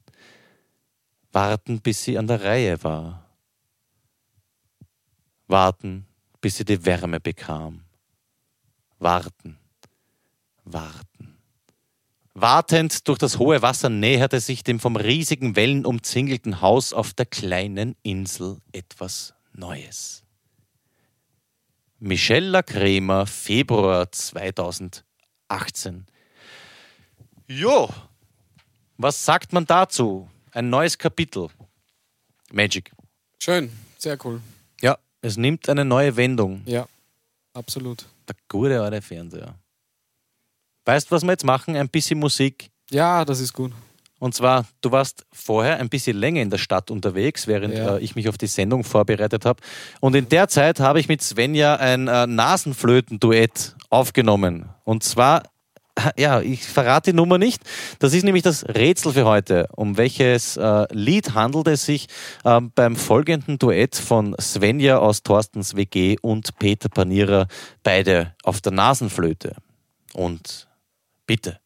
warten, 1.32 1.82
bis 1.82 2.04
sie 2.04 2.18
an 2.18 2.26
der 2.26 2.44
Reihe 2.44 2.84
war, 2.84 3.30
warten, 5.46 6.08
bis 6.42 6.58
sie 6.58 6.66
die 6.66 6.84
Wärme 6.84 7.20
bekam 7.20 7.84
warten, 9.00 9.58
warten. 10.66 11.38
Wartend 12.34 13.08
durch 13.08 13.18
das 13.18 13.40
hohe 13.40 13.62
Wasser 13.62 13.90
näherte 13.90 14.40
sich 14.40 14.64
dem 14.64 14.80
vom 14.80 14.96
riesigen 14.96 15.56
Wellen 15.56 15.86
umzingelten 15.86 16.62
Haus 16.62 16.94
auf 16.94 17.14
der 17.14 17.26
kleinen 17.26 17.96
Insel 18.04 18.58
etwas 18.72 19.34
Neues. 19.52 20.24
Michelle 21.98 22.64
Kremer, 22.64 23.26
Februar 23.26 24.10
2018. 24.12 26.06
Jo, 27.48 27.90
was 28.98 29.26
sagt 29.26 29.52
man 29.52 29.66
dazu? 29.66 30.30
Ein 30.52 30.70
neues 30.70 30.98
Kapitel. 30.98 31.48
Magic. 32.52 32.92
Schön, 33.40 33.72
sehr 33.98 34.18
cool. 34.24 34.42
Ja, 34.82 34.98
es 35.22 35.36
nimmt 35.36 35.68
eine 35.68 35.84
neue 35.84 36.16
Wendung. 36.16 36.62
Ja, 36.66 36.88
absolut. 37.60 38.06
Der 38.28 38.36
gute 38.48 38.82
alte 38.82 39.02
Fernseher. 39.02 39.54
Weißt 40.86 41.10
du, 41.12 41.16
was 41.16 41.24
wir 41.24 41.32
jetzt 41.32 41.46
machen? 41.46 41.76
Ein 41.76 41.90
bisschen 41.90 42.20
Musik. 42.20 42.70
Ja, 42.90 43.24
das 43.26 43.40
ist 43.40 43.54
gut. 43.54 43.72
Und 44.18 44.34
zwar, 44.36 44.66
du 44.82 44.92
warst 44.92 45.26
vorher 45.32 45.78
ein 45.78 45.88
bisschen 45.88 46.18
länger 46.18 46.42
in 46.42 46.50
der 46.50 46.58
Stadt 46.58 46.92
unterwegs, 46.92 47.48
während 47.48 47.74
Ja. 47.76 47.98
äh, 47.98 48.00
ich 48.02 48.16
mich 48.16 48.28
auf 48.28 48.38
die 48.38 48.48
Sendung 48.48 48.84
vorbereitet 48.84 49.46
habe. 49.46 49.62
Und 50.02 50.16
in 50.16 50.28
der 50.28 50.48
Zeit 50.50 50.80
habe 50.80 51.00
ich 51.00 51.08
mit 51.08 51.22
Svenja 51.22 51.76
ein 51.78 52.08
äh, 52.08 52.28
Nasenflöten-Duett 52.28 53.76
aufgenommen. 53.90 54.70
Und 54.84 55.04
zwar, 55.04 55.44
ja, 56.18 56.42
ich 56.42 56.64
verrate 56.64 57.12
die 57.12 57.16
Nummer 57.16 57.38
nicht. 57.38 57.62
Das 58.00 58.14
ist 58.14 58.24
nämlich 58.24 58.44
das 58.44 58.66
Rätsel 58.66 59.14
für 59.14 59.26
heute. 59.26 59.68
Um 59.76 59.98
welches 59.98 60.58
äh, 60.58 60.86
Lied 60.92 61.34
handelt 61.34 61.68
es 61.68 61.86
sich 61.86 62.08
ähm, 62.46 62.72
beim 62.74 62.96
folgenden 62.96 63.60
Duett 63.60 63.96
von 63.96 64.36
Svenja 64.40 64.98
aus 65.00 65.24
Thorstens 65.24 65.76
WG 65.76 66.18
und 66.22 66.58
Peter 66.60 66.90
Panierer, 66.90 67.48
beide 67.84 68.34
auf 68.44 68.62
der 68.62 68.72
Nasenflöte. 68.72 69.56
Und 70.14 70.68
bitte. 71.26 71.60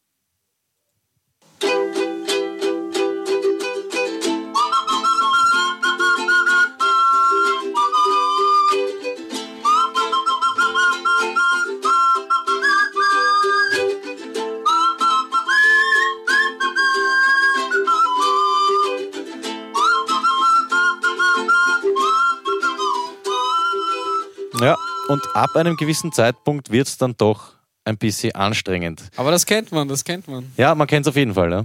Und 25.14 25.36
ab 25.36 25.54
einem 25.54 25.76
gewissen 25.76 26.10
Zeitpunkt 26.10 26.72
wird 26.72 26.88
es 26.88 26.98
dann 26.98 27.16
doch 27.16 27.52
ein 27.84 27.96
bisschen 27.96 28.34
anstrengend. 28.34 29.04
Aber 29.16 29.30
das 29.30 29.46
kennt 29.46 29.70
man, 29.70 29.86
das 29.86 30.02
kennt 30.02 30.26
man. 30.26 30.50
Ja, 30.56 30.74
man 30.74 30.88
kennt 30.88 31.06
es 31.06 31.08
auf 31.10 31.14
jeden 31.14 31.34
Fall. 31.34 31.52
Ja. 31.52 31.64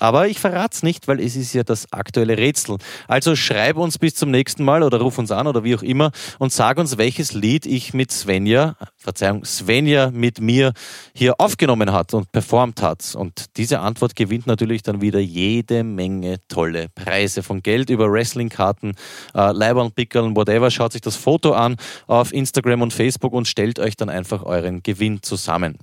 Aber 0.00 0.28
ich 0.28 0.38
verrate 0.38 0.74
es 0.74 0.82
nicht, 0.82 1.08
weil 1.08 1.20
es 1.20 1.34
ist 1.34 1.52
ja 1.54 1.64
das 1.64 1.92
aktuelle 1.92 2.38
Rätsel. 2.38 2.78
Also 3.08 3.34
schreib 3.34 3.76
uns 3.76 3.98
bis 3.98 4.14
zum 4.14 4.30
nächsten 4.30 4.64
Mal 4.64 4.82
oder 4.82 5.00
ruf 5.00 5.18
uns 5.18 5.32
an 5.32 5.46
oder 5.46 5.64
wie 5.64 5.74
auch 5.74 5.82
immer 5.82 6.12
und 6.38 6.52
sag 6.52 6.78
uns, 6.78 6.98
welches 6.98 7.32
Lied 7.32 7.66
ich 7.66 7.94
mit 7.94 8.12
Svenja, 8.12 8.76
Verzeihung, 8.96 9.44
Svenja 9.44 10.10
mit 10.10 10.40
mir 10.40 10.72
hier 11.14 11.40
aufgenommen 11.40 11.92
hat 11.92 12.14
und 12.14 12.30
performt 12.30 12.80
hat. 12.80 13.14
Und 13.16 13.56
diese 13.56 13.80
Antwort 13.80 14.14
gewinnt 14.14 14.46
natürlich 14.46 14.82
dann 14.82 15.00
wieder 15.00 15.18
jede 15.18 15.82
Menge 15.82 16.36
tolle 16.48 16.88
Preise. 16.94 17.42
Von 17.42 17.62
Geld 17.62 17.90
über 17.90 18.10
Wrestlingkarten, 18.10 18.94
äh, 19.34 19.52
Leibern, 19.52 19.90
Pickeln, 19.92 20.36
whatever. 20.36 20.70
Schaut 20.70 20.92
sich 20.92 21.00
das 21.00 21.16
Foto 21.16 21.52
an 21.52 21.76
auf 22.06 22.32
Instagram 22.32 22.82
und 22.82 22.92
Facebook 22.92 23.32
und 23.32 23.48
stellt 23.48 23.78
euch 23.80 23.96
dann 23.96 24.10
einfach 24.10 24.44
euren 24.44 24.82
Gewinn 24.82 25.22
zusammen. 25.22 25.78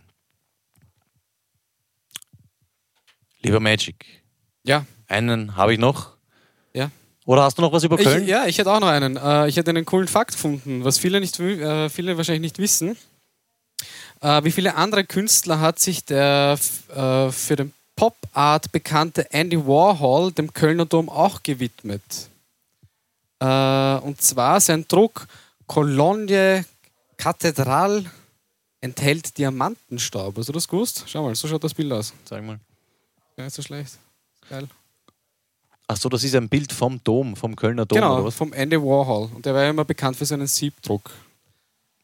Lieber 3.46 3.60
Magic, 3.60 4.06
Ja, 4.64 4.86
einen 5.08 5.56
habe 5.56 5.74
ich 5.74 5.80
noch. 5.80 6.14
ja. 6.74 6.90
Oder 7.28 7.44
hast 7.44 7.58
du 7.58 7.62
noch 7.62 7.72
was 7.72 7.84
über 7.84 7.98
Köln? 7.98 8.24
Ich, 8.24 8.30
ja, 8.30 8.46
ich 8.46 8.58
hätte 8.58 8.72
auch 8.72 8.80
noch 8.80 8.88
einen. 8.88 9.18
Äh, 9.18 9.48
ich 9.48 9.58
hätte 9.58 9.72
einen 9.72 9.86
coolen 9.86 10.08
Fakt 10.08 10.34
gefunden, 10.34 10.84
was 10.84 10.98
viele, 11.00 11.20
nicht, 11.20 11.40
äh, 11.40 11.90
viele 11.90 12.18
wahrscheinlich 12.18 12.42
nicht 12.42 12.60
wissen. 12.60 12.98
Äh, 14.22 14.44
wie 14.44 14.52
viele 14.52 14.76
andere 14.76 15.04
Künstler 15.06 15.60
hat 15.60 15.80
sich 15.80 16.06
der 16.06 16.58
für 16.58 17.56
den 17.56 17.74
Pop-Art 17.96 18.72
bekannte 18.72 19.32
Andy 19.32 19.58
Warhol 19.66 20.32
dem 20.32 20.54
Kölner 20.54 20.86
Dom 20.86 21.10
auch 21.10 21.44
gewidmet? 21.44 22.30
Und 23.40 24.22
zwar 24.22 24.60
sein 24.60 24.86
Druck 24.88 25.28
Cologne 25.68 26.66
Kathedral 27.18 28.06
enthält 28.82 29.38
Diamantenstaub. 29.38 30.38
Hast 30.38 30.50
du 30.50 30.54
das 30.54 30.68
gewusst? 30.68 31.04
Schau 31.08 31.24
mal, 31.24 31.36
so 31.36 31.48
schaut 31.48 31.64
das 31.64 31.74
Bild 31.74 31.92
aus. 31.92 32.14
Sag 32.26 32.44
mal. 32.44 32.60
Gar 33.36 33.46
nicht 33.46 33.54
so 33.54 33.62
schlecht. 33.62 33.98
Geil. 34.50 34.68
Ach 35.88 35.98
so, 35.98 36.10
das 36.10 36.24
ist 36.24 36.36
ein 36.36 36.50
Bild 36.50 36.72
vom 36.72 37.04
Dom, 37.04 37.36
vom 37.36 37.56
Kölner 37.56 37.86
Dom 37.86 37.98
genau, 37.98 38.16
oder 38.16 38.26
was? 38.26 38.36
vom 38.36 38.54
Andy 38.54 38.78
Warhol. 38.78 39.30
Und 39.34 39.46
der 39.46 39.54
war 39.54 39.64
ja 39.64 39.70
immer 39.70 39.86
bekannt 39.86 40.18
für 40.18 40.26
seinen 40.26 40.48
Siebdruck. 40.48 41.12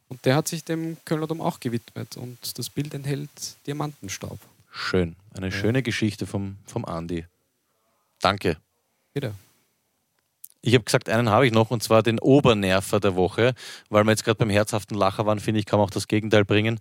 Und 0.08 0.24
der 0.26 0.36
hat 0.36 0.48
sich 0.48 0.64
dem 0.64 0.98
Kölner 1.06 1.26
Dom 1.26 1.42
auch 1.42 1.60
gewidmet. 1.60 2.18
Und 2.18 2.58
das 2.58 2.70
Bild 2.70 2.94
enthält 2.94 3.30
Diamantenstaub. 3.66 4.40
Schön. 4.72 5.16
Eine 5.34 5.52
schöne 5.52 5.82
Geschichte 5.82 6.28
vom, 6.28 6.58
vom 6.66 6.86
Andi. 6.86 7.26
Danke. 8.20 8.58
Bitte. 9.14 9.34
Ich 10.64 10.76
habe 10.76 10.84
gesagt, 10.84 11.10
einen 11.10 11.30
habe 11.30 11.48
ich 11.48 11.54
noch 11.54 11.72
und 11.72 11.82
zwar 11.82 12.04
den 12.04 12.20
Obernerver 12.20 13.00
der 13.00 13.16
Woche, 13.16 13.54
weil 13.90 14.04
wir 14.04 14.12
jetzt 14.12 14.24
gerade 14.24 14.38
beim 14.38 14.50
herzhaften 14.52 14.96
Lacher 14.96 15.26
waren, 15.26 15.40
finde 15.40 15.60
ich, 15.60 15.66
kann 15.66 15.80
man 15.80 15.88
auch 15.88 15.92
das 15.92 16.08
Gegenteil 16.08 16.46
bringen. 16.46 16.80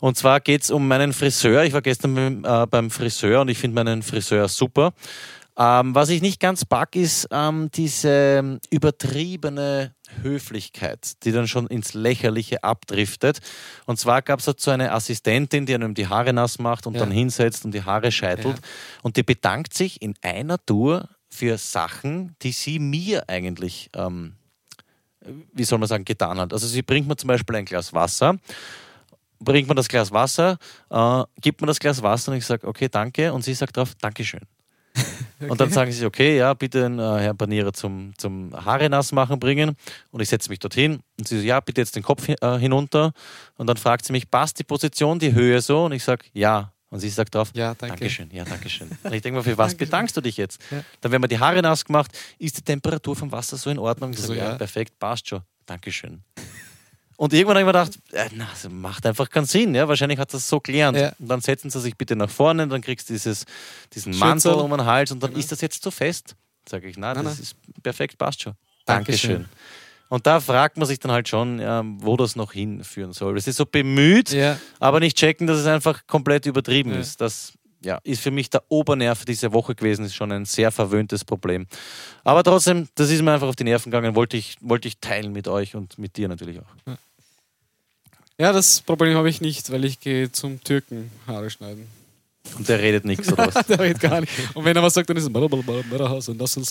Und 0.00 0.18
zwar 0.18 0.40
geht 0.40 0.62
es 0.62 0.70
um 0.70 0.86
meinen 0.86 1.12
Friseur. 1.14 1.64
Ich 1.64 1.72
war 1.72 1.80
gestern 1.82 2.14
beim, 2.14 2.44
äh, 2.44 2.66
beim 2.66 2.90
Friseur 2.90 3.40
und 3.40 3.48
ich 3.48 3.58
finde 3.58 3.76
meinen 3.76 4.02
Friseur 4.02 4.48
super. 4.48 4.92
Ähm, 5.56 5.94
was 5.94 6.08
ich 6.08 6.22
nicht 6.22 6.40
ganz 6.40 6.64
pack, 6.64 6.96
ist 6.96 7.28
ähm, 7.30 7.70
diese 7.74 8.58
übertriebene 8.70 9.94
Höflichkeit, 10.22 11.12
die 11.24 11.32
dann 11.32 11.46
schon 11.48 11.66
ins 11.66 11.94
Lächerliche 11.94 12.64
abdriftet. 12.64 13.40
Und 13.86 13.98
zwar 13.98 14.22
gab 14.22 14.38
es 14.40 14.46
dazu 14.46 14.70
eine 14.70 14.92
Assistentin, 14.92 15.66
die 15.66 15.74
einem 15.74 15.94
die 15.94 16.08
Haare 16.08 16.32
nass 16.32 16.58
macht 16.58 16.86
und 16.86 16.94
Ja. 16.94 17.00
dann 17.00 17.10
hinsetzt 17.10 17.64
und 17.64 17.72
die 17.72 17.82
Haare 17.84 18.12
scheitelt. 18.12 18.56
Ja. 18.56 18.62
Und 19.02 19.16
die 19.16 19.22
bedankt 19.22 19.74
sich 19.74 20.00
in 20.00 20.14
einer 20.22 20.56
Tour 20.64 21.08
für 21.32 21.56
Sachen, 21.56 22.36
die 22.42 22.52
sie 22.52 22.78
mir 22.78 23.28
eigentlich, 23.28 23.88
ähm, 23.96 24.34
wie 25.52 25.64
soll 25.64 25.78
man 25.78 25.88
sagen, 25.88 26.04
getan 26.04 26.38
hat. 26.38 26.52
Also 26.52 26.66
sie 26.66 26.82
bringt 26.82 27.08
mir 27.08 27.16
zum 27.16 27.28
Beispiel 27.28 27.56
ein 27.56 27.64
Glas 27.64 27.92
Wasser, 27.94 28.36
bringt 29.40 29.66
mir 29.66 29.74
das 29.74 29.88
Glas 29.88 30.12
Wasser, 30.12 30.58
äh, 30.90 31.24
gibt 31.40 31.60
mir 31.62 31.66
das 31.66 31.80
Glas 31.80 32.02
Wasser 32.02 32.32
und 32.32 32.38
ich 32.38 32.44
sage, 32.44 32.66
okay, 32.66 32.88
danke. 32.90 33.32
Und 33.32 33.42
sie 33.42 33.54
sagt 33.54 33.76
drauf, 33.76 33.94
Dankeschön. 34.00 34.42
Und 35.48 35.58
dann 35.58 35.70
sagen 35.70 35.90
sie, 35.90 36.04
okay, 36.04 36.36
ja, 36.36 36.52
bitte 36.52 36.82
den 36.82 36.98
äh, 36.98 37.02
Herrn 37.02 37.36
Panierer 37.36 37.72
zum, 37.72 38.12
zum 38.18 38.52
Haare 38.52 38.90
nass 38.90 39.10
machen 39.10 39.40
bringen. 39.40 39.74
Und 40.10 40.20
ich 40.20 40.28
setze 40.28 40.50
mich 40.50 40.58
dorthin 40.58 41.00
und 41.18 41.26
sie 41.26 41.40
so, 41.40 41.46
ja, 41.46 41.60
bitte 41.60 41.80
jetzt 41.80 41.96
den 41.96 42.02
Kopf 42.02 42.28
äh, 42.28 42.58
hinunter. 42.58 43.12
Und 43.56 43.66
dann 43.66 43.78
fragt 43.78 44.04
sie 44.04 44.12
mich, 44.12 44.30
passt 44.30 44.58
die 44.58 44.64
Position, 44.64 45.18
die 45.18 45.32
Höhe 45.32 45.62
so? 45.62 45.86
Und 45.86 45.92
ich 45.92 46.04
sage, 46.04 46.26
ja. 46.34 46.72
Und 46.92 47.00
sie 47.00 47.08
sagt 47.08 47.34
drauf, 47.34 47.50
Ja, 47.54 47.74
danke. 47.74 47.96
Dankeschön, 47.96 48.30
ja, 48.32 48.44
Dankeschön. 48.44 48.88
Und 49.02 49.12
ich 49.14 49.22
denke 49.22 49.38
mir, 49.38 49.42
für 49.42 49.56
was 49.56 49.70
Dankeschön. 49.72 49.88
bedankst 49.88 50.16
du 50.16 50.20
dich 50.20 50.36
jetzt? 50.36 50.60
Ja. 50.70 50.84
Dann 51.00 51.10
werden 51.10 51.22
mir 51.22 51.28
die 51.28 51.38
Haare 51.38 51.62
nass 51.62 51.84
gemacht, 51.84 52.10
ist 52.38 52.58
die 52.58 52.62
Temperatur 52.62 53.16
vom 53.16 53.32
Wasser 53.32 53.56
so 53.56 53.70
in 53.70 53.78
Ordnung? 53.78 54.12
Ich 54.12 54.18
So, 54.18 54.26
sage, 54.28 54.38
ja, 54.40 54.50
ja. 54.50 54.54
perfekt, 54.56 54.98
passt 54.98 55.26
schon. 55.28 55.40
Dankeschön. 55.66 56.22
Und 57.16 57.32
irgendwann 57.32 57.56
habe 57.58 57.70
ich 57.70 57.74
mir 57.74 57.84
gedacht, 57.86 57.98
äh, 58.12 58.28
na, 58.36 58.46
das 58.50 58.68
macht 58.70 59.06
einfach 59.06 59.30
keinen 59.30 59.46
Sinn. 59.46 59.74
Ja? 59.74 59.88
Wahrscheinlich 59.88 60.18
hat 60.18 60.34
das 60.34 60.46
so 60.48 60.60
gelernt. 60.60 60.98
Ja. 60.98 61.12
Und 61.18 61.28
dann 61.28 61.40
setzen 61.40 61.70
sie 61.70 61.80
sich 61.80 61.96
bitte 61.96 62.14
nach 62.16 62.28
vorne, 62.30 62.66
dann 62.68 62.80
kriegst 62.82 63.08
du 63.08 63.14
dieses, 63.14 63.46
diesen 63.94 64.12
Schürzel. 64.12 64.28
Mantel 64.28 64.52
um 64.54 64.70
den 64.70 64.84
Hals 64.84 65.12
und 65.12 65.22
dann 65.22 65.30
Genau. 65.30 65.40
ist 65.40 65.50
das 65.52 65.60
jetzt 65.62 65.82
zu 65.82 65.90
fest. 65.90 66.34
Sage 66.68 66.88
ich, 66.88 66.96
nein, 66.98 67.14
Nein, 67.16 67.24
das 67.24 67.34
nein. 67.36 67.42
ist 67.42 67.56
perfekt, 67.82 68.18
passt 68.18 68.42
schon. 68.42 68.52
Dankeschön. 68.84 69.30
Dankeschön. 69.30 69.48
Und 70.12 70.26
da 70.26 70.40
fragt 70.40 70.76
man 70.76 70.86
sich 70.86 70.98
dann 70.98 71.10
halt 71.10 71.26
schon, 71.26 71.58
ähm, 71.58 71.96
wo 72.02 72.18
das 72.18 72.36
noch 72.36 72.52
hinführen 72.52 73.14
soll. 73.14 73.38
Es 73.38 73.46
ist 73.46 73.56
so 73.56 73.64
bemüht, 73.64 74.30
Ja. 74.30 74.58
aber 74.78 75.00
nicht 75.00 75.16
checken, 75.16 75.46
dass 75.46 75.58
es 75.58 75.64
einfach 75.64 76.06
komplett 76.06 76.44
übertrieben 76.44 76.92
Ja. 76.92 76.98
ist. 77.00 77.18
Das 77.22 77.54
ja, 77.82 77.98
ist 78.04 78.20
für 78.20 78.30
mich 78.30 78.50
der 78.50 78.62
Obernerv 78.68 79.24
diese 79.24 79.54
Woche 79.54 79.74
gewesen, 79.74 80.04
ist 80.04 80.14
schon 80.14 80.30
ein 80.30 80.44
sehr 80.44 80.70
verwöhntes 80.70 81.24
Problem. 81.24 81.66
Aber 82.24 82.42
trotzdem, 82.44 82.88
das 82.94 83.08
ist 83.08 83.22
mir 83.22 83.32
einfach 83.32 83.48
auf 83.48 83.56
die 83.56 83.64
Nerven 83.64 83.90
gegangen, 83.90 84.14
wollte 84.14 84.36
ich, 84.36 84.58
wollte 84.60 84.86
ich 84.86 84.98
teilen 84.98 85.32
mit 85.32 85.48
euch 85.48 85.74
und 85.74 85.98
mit 85.98 86.14
dir 86.18 86.28
natürlich 86.28 86.58
auch. 86.60 86.92
ja, 88.38 88.52
das 88.52 88.82
Problem 88.82 89.16
habe 89.16 89.30
ich 89.30 89.40
nicht, 89.40 89.72
weil 89.72 89.82
ich 89.86 89.98
gehe 89.98 90.30
zum 90.30 90.62
Türken 90.62 91.10
Haare 91.26 91.48
schneiden. 91.48 91.86
Und 92.58 92.68
der 92.68 92.80
redet 92.80 93.06
nichts 93.06 93.32
oder 93.32 93.46
was? 93.50 93.66
Der 93.66 93.80
redet 93.80 94.02
gar 94.02 94.20
nicht. 94.20 94.30
Und 94.52 94.66
wenn 94.66 94.76
er 94.76 94.82
was 94.82 94.92
sagt, 94.92 95.08
dann 95.08 95.16
ist 95.16 95.22
es 95.24 95.30
Marahaus 95.30 96.28
und 96.28 96.36
das 96.36 96.54
und 96.58 96.66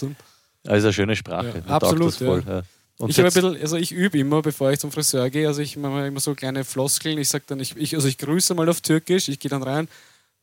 Das 0.63 0.77
ist 0.77 0.83
eine 0.83 0.93
schöne 0.93 1.15
Sprache. 1.15 1.63
Ja, 1.67 1.73
absolut, 1.73 2.09
Das 2.09 2.17
voll, 2.17 2.43
ja. 2.47 2.61
Und 3.01 3.09
ich 3.09 3.17
habe 3.17 3.27
ein 3.27 3.33
bisschen, 3.33 3.61
also 3.61 3.77
ich 3.77 3.91
übe 3.91 4.17
immer, 4.17 4.41
bevor 4.41 4.71
ich 4.71 4.79
zum 4.79 4.91
Friseur 4.91 5.29
gehe. 5.29 5.47
Also 5.47 5.61
ich 5.61 5.75
mache 5.77 6.07
immer 6.07 6.19
so 6.19 6.35
kleine 6.35 6.63
Floskeln. 6.63 7.17
Ich 7.17 7.29
sage 7.29 7.43
dann, 7.47 7.59
ich, 7.59 7.75
ich, 7.75 7.95
also 7.95 8.07
ich 8.07 8.17
grüße 8.17 8.53
mal 8.53 8.69
auf 8.69 8.81
Türkisch. 8.81 9.27
Ich 9.27 9.39
gehe 9.39 9.49
dann 9.49 9.63
rein 9.63 9.87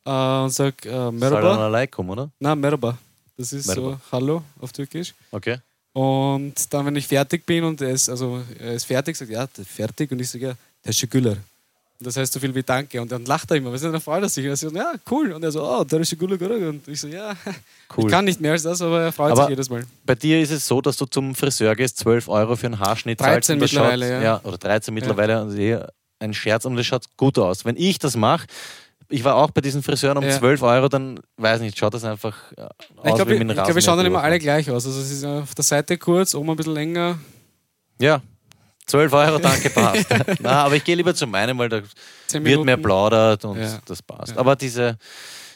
äh, 0.05 0.43
und 0.43 0.49
sage 0.51 0.75
äh, 0.85 0.89
Salam 0.89 1.15
Merhaba. 1.19 1.65
alaikum, 1.65 2.09
oder? 2.09 2.29
Na, 2.39 2.55
Merhaba. 2.55 2.97
Das 3.37 3.53
ist 3.53 3.67
Merhaba. 3.67 3.91
so 3.91 4.11
Hallo 4.11 4.43
auf 4.59 4.71
Türkisch. 4.73 5.13
Okay. 5.31 5.57
Und 5.93 6.53
dann, 6.71 6.85
wenn 6.85 6.95
ich 6.95 7.07
fertig 7.07 7.45
bin 7.45 7.63
und 7.63 7.81
er 7.81 7.91
ist, 7.91 8.09
also, 8.09 8.41
er 8.59 8.73
ist 8.73 8.85
fertig, 8.85 9.15
sagt 9.15 9.31
ja, 9.31 9.47
fertig. 9.65 10.11
Und 10.11 10.19
ich 10.19 10.29
sage 10.29 10.45
ja, 10.45 10.55
Teşekkürler. 10.83 11.37
Und 11.99 12.05
das 12.07 12.15
heißt 12.15 12.31
so 12.31 12.39
viel 12.39 12.55
wie 12.55 12.63
Danke. 12.63 13.01
Und 13.01 13.11
dann 13.11 13.25
lacht 13.25 13.51
er 13.51 13.57
immer. 13.57 13.71
Du, 13.71 13.91
dann 13.91 13.99
freut 13.99 14.23
er 14.23 14.29
sich. 14.29 14.45
Und 14.45 14.51
er 14.51 14.55
sagt, 14.55 14.73
ja, 14.75 14.93
cool. 15.11 15.33
Und 15.33 15.43
er 15.43 15.51
so, 15.51 15.61
oh, 15.63 15.83
Teşekkürler. 15.83 16.69
Und 16.69 16.87
ich 16.87 17.01
so, 17.01 17.07
ja, 17.09 17.35
Cool. 17.97 18.05
ich 18.05 18.11
kann 18.11 18.23
nicht 18.23 18.39
mehr 18.39 18.53
als 18.53 18.63
das, 18.63 18.81
aber 18.81 19.01
er 19.01 19.11
freut 19.11 19.31
Aber- 19.33 19.41
sich 19.43 19.49
jedes 19.49 19.69
Mal. 19.69 19.83
Bei 20.05 20.15
dir 20.15 20.39
ist 20.39 20.51
es 20.51 20.65
so, 20.65 20.79
dass 20.79 20.95
du 20.95 21.05
zum 21.05 21.35
Friseur 21.35 21.75
gehst, 21.75 21.97
12 21.97 22.29
Euro 22.29 22.55
für 22.55 22.67
einen 22.67 22.79
Haarschnitt 22.79 23.19
13 23.19 23.33
zahlst 23.33 23.49
und 23.49 23.59
mittlerweile, 23.59 24.13
schaut, 24.15 24.23
ja. 24.23 24.41
Oder 24.43 24.57
13 24.57 24.93
mittlerweile, 24.93 25.41
und 25.41 25.57
eh 25.57 25.79
ein 26.19 26.33
Scherz 26.33 26.65
und 26.65 26.75
das 26.77 26.85
schaut 26.85 27.05
gut 27.17 27.37
aus. 27.37 27.65
Wenn 27.65 27.75
ich 27.77 27.97
das 27.99 28.15
mache, 28.15 28.45
ich 29.09 29.23
war 29.23 29.35
auch 29.35 29.49
bei 29.51 29.59
diesen 29.61 29.81
Friseuren 29.83 30.17
um 30.19 30.23
Ja. 30.23 30.37
12 30.37 30.61
Euro, 30.61 30.87
dann 30.87 31.19
weiß 31.37 31.61
nicht, 31.61 31.77
schaut 31.77 31.93
das 31.95 32.03
einfach 32.05 32.35
äh, 32.55 32.61
aus 32.61 32.69
Ich 33.05 33.15
glaube, 33.15 33.31
wie 33.31 33.39
mit 33.39 33.49
ich 33.49 33.55
glaub, 33.55 33.73
wir 33.75 33.81
schauen 33.81 33.97
dann 33.97 34.05
immer 34.05 34.21
alle 34.21 34.37
gleich 34.39 34.69
aus. 34.69 34.85
Also 34.85 34.99
es 35.01 35.11
ist 35.11 35.25
auf 35.25 35.55
der 35.55 35.63
Seite 35.65 35.97
kurz, 35.97 36.33
oben 36.35 36.51
ein 36.51 36.55
bisschen 36.55 36.73
länger. 36.75 37.17
Ja, 37.99 38.21
12 38.89 39.13
Euro, 39.13 39.37
danke, 39.39 39.69
passt. 39.69 40.07
Na, 40.39 40.63
aber 40.65 40.75
ich 40.75 40.83
gehe 40.83 40.95
lieber 40.95 41.13
zu 41.15 41.27
meinem, 41.27 41.57
weil 41.57 41.69
da 41.69 41.81
10 42.27 42.43
wird 42.43 42.65
mehr 42.65 42.77
plaudert 42.77 43.45
und 43.45 43.59
Ja. 43.59 43.79
das 43.85 44.01
passt. 44.01 44.33
Ja. 44.33 44.39
Aber 44.39 44.55
diese 44.55 44.97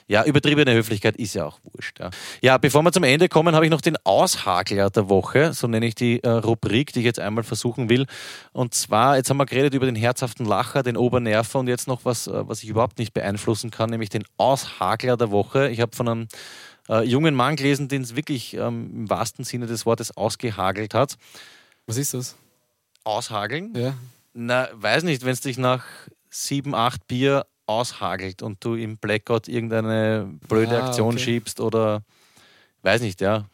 ja, 0.07 0.25
übertriebene 0.25 0.73
Höflichkeit 0.73 1.15
ist 1.15 1.33
ja 1.33 1.45
auch 1.45 1.59
wurscht. 1.63 1.99
Ja. 1.99 2.09
ja, 2.41 2.57
bevor 2.57 2.83
wir 2.83 2.91
zum 2.91 3.03
Ende 3.03 3.29
kommen, 3.29 3.55
habe 3.55 3.65
ich 3.65 3.71
noch 3.71 3.81
den 3.81 3.95
Aushagler 4.03 4.89
der 4.89 5.09
Woche, 5.09 5.53
so 5.53 5.67
nenne 5.67 5.85
ich 5.85 5.95
die 5.95 6.21
äh, 6.23 6.29
Rubrik, 6.29 6.91
die 6.93 6.99
ich 6.99 7.05
jetzt 7.05 7.19
einmal 7.19 7.43
versuchen 7.43 7.89
will. 7.89 8.05
Und 8.51 8.73
zwar, 8.73 9.15
jetzt 9.15 9.29
haben 9.29 9.37
wir 9.37 9.45
geredet 9.45 9.73
über 9.73 9.85
den 9.85 9.95
herzhaften 9.95 10.45
Lacher, 10.45 10.83
den 10.83 10.97
Obernerver 10.97 11.59
und 11.59 11.67
jetzt 11.67 11.87
noch 11.87 12.03
was, 12.03 12.27
äh, 12.27 12.47
was 12.47 12.63
ich 12.63 12.69
überhaupt 12.69 12.99
nicht 12.99 13.13
beeinflussen 13.13 13.71
kann, 13.71 13.89
nämlich 13.89 14.09
den 14.09 14.25
Aushagler 14.37 15.15
der 15.15 15.31
Woche. 15.31 15.69
Ich 15.69 15.79
habe 15.79 15.95
von 15.95 16.07
einem 16.09 16.27
äh, 16.89 17.03
jungen 17.03 17.33
Mann 17.33 17.55
gelesen, 17.55 17.87
den 17.87 18.01
es 18.01 18.15
wirklich 18.15 18.55
ähm, 18.55 18.91
im 18.93 19.09
wahrsten 19.09 19.45
Sinne 19.45 19.67
des 19.67 19.85
Wortes 19.85 20.15
ausgehagelt 20.17 20.93
hat. 20.93 21.15
Was 21.87 21.97
ist 21.97 22.13
das? 22.13 22.35
Aushageln? 23.03 23.73
Ja. 23.75 23.93
Na, 24.33 24.67
weiß 24.73 25.03
nicht, 25.03 25.23
wenn 25.25 25.31
es 25.33 25.41
dich 25.41 25.57
nach 25.57 25.83
sieben, 26.29 26.73
acht 26.75 27.07
Bier 27.07 27.45
aushagelt 27.65 28.41
und 28.41 28.63
du 28.63 28.75
im 28.75 28.97
Blackout 28.97 29.47
irgendeine 29.47 30.29
blöde 30.47 30.81
Ah, 30.81 30.87
Aktion 30.87 31.15
okay. 31.15 31.23
schiebst 31.23 31.59
oder 31.59 32.01
weiß 32.81 33.01
nicht, 33.01 33.21
ja. 33.21 33.45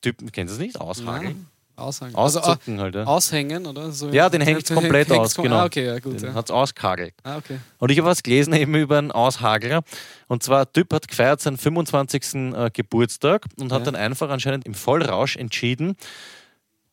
Typen, 0.00 0.30
kennst 0.32 0.54
du 0.54 0.58
das 0.58 0.66
nicht? 0.66 0.80
Aushageln? 0.80 1.22
Nein. 1.24 1.46
Aushängen. 1.78 2.16
Also, 2.16 2.40
Auszucken 2.40 2.80
halt, 2.80 2.94
äh, 2.94 3.00
ja. 3.00 3.04
aushängen, 3.04 3.66
oder? 3.66 3.92
So 3.92 4.08
Ja, 4.08 4.30
den 4.30 4.40
hängt's 4.40 4.72
komplett 4.72 5.08
hängt's 5.10 5.18
aus, 5.18 5.36
kom- 5.36 5.42
genau. 5.42 5.56
Ah, 5.58 5.64
okay, 5.66 5.84
ja, 5.84 5.98
gut. 5.98 6.14
Den 6.22 6.28
Ja. 6.30 6.34
hat's 6.34 6.50
ausgehagelt. 6.50 7.12
Ah, 7.22 7.36
okay. 7.36 7.58
Und 7.78 7.90
ich 7.90 7.98
habe 7.98 8.08
was 8.08 8.22
gelesen 8.22 8.54
eben 8.54 8.74
über 8.76 8.96
einen 8.96 9.12
Aushagler. 9.12 9.82
Und 10.26 10.42
zwar, 10.42 10.60
ein 10.62 10.72
Typ 10.72 10.90
hat 10.94 11.06
gefeiert 11.06 11.42
seinen 11.42 11.58
25. 11.58 12.54
äh, 12.54 12.70
Geburtstag 12.72 13.44
und 13.60 13.72
hat 13.72 13.80
Ja. 13.80 13.84
dann 13.84 13.94
einfach 13.96 14.30
anscheinend 14.30 14.64
im 14.64 14.72
Vollrausch 14.72 15.36
entschieden, 15.36 15.96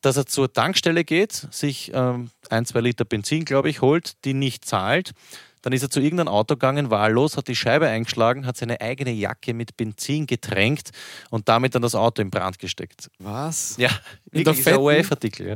dass 0.04 0.18
er 0.18 0.26
zur 0.26 0.52
Tankstelle 0.52 1.04
geht, 1.04 1.48
sich 1.50 1.92
ähm, 1.94 2.30
ein, 2.50 2.66
zwei 2.66 2.82
Liter 2.82 3.06
Benzin, 3.06 3.46
glaube 3.46 3.70
ich, 3.70 3.82
holt, 3.82 4.24
die 4.26 4.34
nicht 4.34 4.66
zahlt. 4.66 5.14
Dann 5.62 5.72
ist 5.72 5.82
er 5.82 5.90
zu 5.90 6.02
irgendeinem 6.02 6.28
Auto 6.28 6.56
gegangen, 6.56 6.90
wahllos, 6.92 7.38
hat 7.38 7.48
die 7.48 7.56
Scheibe 7.56 7.88
eingeschlagen, 7.88 8.46
hat 8.46 8.58
seine 8.58 8.82
eigene 8.82 9.12
Jacke 9.12 9.54
mit 9.54 9.78
Benzin 9.78 10.28
getränkt 10.28 10.92
und 11.30 11.48
damit 11.48 11.74
dann 11.74 11.82
das 11.82 11.96
Auto 11.96 12.22
in 12.22 12.30
Brand 12.30 12.60
gesteckt. 12.60 13.10
Was? 13.20 13.78
Ja, 13.78 13.90
In 14.32 14.44
der 14.44 14.54
fetten? 14.54 14.80
ORF-Artikel, 14.80 15.48
ja. 15.48 15.56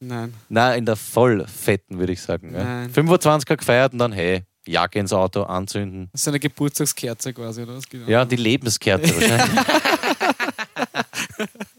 Nein. 0.00 0.32
Nein, 0.48 0.78
in 0.78 0.86
der 0.86 0.96
voll 0.96 1.46
fetten, 1.46 1.98
würde 1.98 2.14
ich 2.14 2.22
sagen. 2.22 2.54
Ja. 2.54 2.64
Nein. 2.64 2.90
25er 2.92 3.56
gefeiert 3.56 3.92
und 3.92 3.98
dann, 3.98 4.12
hey, 4.12 4.44
Jacke 4.66 4.98
ins 4.98 5.12
Auto, 5.12 5.42
anzünden. 5.42 6.08
Das 6.12 6.22
ist 6.22 6.28
eine 6.28 6.40
Geburtstagskerze 6.40 7.34
quasi, 7.34 7.62
oder 7.64 7.76
was? 7.76 7.86
Genau. 7.86 8.08
Ja, 8.08 8.24
die 8.24 8.36
Lebenskerze 8.36 9.14
wahrscheinlich. 9.14 9.60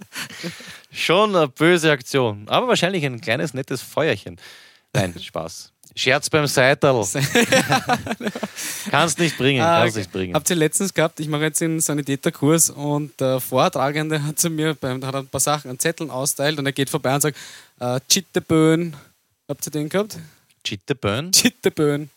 Schon 1.03 1.35
eine 1.35 1.47
böse 1.47 1.91
Aktion. 1.91 2.47
Aber 2.47 2.67
wahrscheinlich 2.67 3.05
ein 3.05 3.19
kleines, 3.21 3.53
nettes 3.53 3.81
Feuerchen. 3.81 4.37
Nein, 4.93 5.13
Spaß. 5.21 5.71
Scherz 5.95 6.29
beim 6.29 6.47
Seital. 6.47 7.05
kannst 8.89 9.19
nicht 9.19 9.37
bringen, 9.37 9.61
Ah, 9.61 9.81
kannst 9.81 9.97
nicht 9.97 10.11
bringen. 10.11 10.33
Habt 10.33 10.49
ihr 10.49 10.55
letztens 10.55 10.93
gehabt, 10.93 11.19
ich 11.19 11.27
mache 11.27 11.43
jetzt 11.43 11.61
einen 11.61 11.79
Sanitäterkurs 11.81 12.69
und 12.71 13.19
der 13.19 13.39
Vortragende 13.39 14.23
hat 14.23 14.39
zu 14.39 14.49
mir, 14.49 14.73
beim, 14.73 15.05
hat 15.05 15.13
ein 15.15 15.27
paar 15.27 15.39
Sachen 15.41 15.69
an 15.69 15.77
Zetteln 15.77 16.09
austeilt 16.09 16.57
und 16.57 16.65
er 16.65 16.71
geht 16.71 16.89
vorbei 16.89 17.13
und 17.13 17.21
sagt, 17.21 17.37
äh, 17.79 17.99
Chitteböen. 18.09 18.95
Habt 19.47 19.67
ihr 19.67 19.71
den 19.71 19.89
gehabt? 19.89 20.17
Chittebön? 20.63 21.31
Chitteböen, 21.31 22.09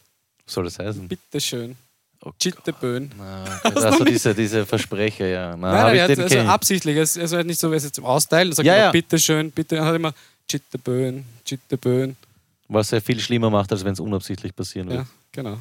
Was 0.47 0.55
soll 0.55 0.65
das 0.65 0.79
heißen? 0.79 1.07
bitteschön. 1.09 1.77
Oh 2.27 2.33
Chitteböen. 2.41 3.13
Na, 3.17 3.45
also 3.63 4.03
diese, 4.05 4.35
diese 4.35 4.67
Versprecher, 4.67 5.29
ja. 5.29 5.57
Na, 5.57 5.71
Nein, 5.71 5.83
nein, 5.85 5.95
ich 5.95 6.01
er 6.01 6.03
hat, 6.03 6.11
den 6.11 6.21
also 6.23 6.39
absichtlich. 6.41 6.97
Ist 6.97 7.33
halt 7.33 7.47
nicht 7.47 7.61
so, 7.61 7.71
wie 7.71 7.77
es 7.77 7.85
jetzt 7.85 7.95
zum 7.95 8.05
Austeilen. 8.05 8.51
Er 8.51 8.55
sagt 8.57 8.67
Ja, 8.67 8.75
immer, 8.75 8.85
ja. 8.87 8.91
bitteschön, 8.91 9.53
bitte. 9.53 9.77
Er 9.77 9.85
hat 9.85 9.95
immer 9.95 10.13
Chitteböen, 10.49 11.25
Chitteböen. 11.45 12.17
Was 12.67 12.91
er 12.91 13.01
viel 13.01 13.21
schlimmer 13.21 13.49
macht, 13.49 13.71
als 13.71 13.85
wenn 13.85 13.93
es 13.93 14.01
unabsichtlich 14.01 14.57
passieren 14.57 14.89
wird. 14.89 14.99
Ja, 15.03 15.07
genau. 15.31 15.59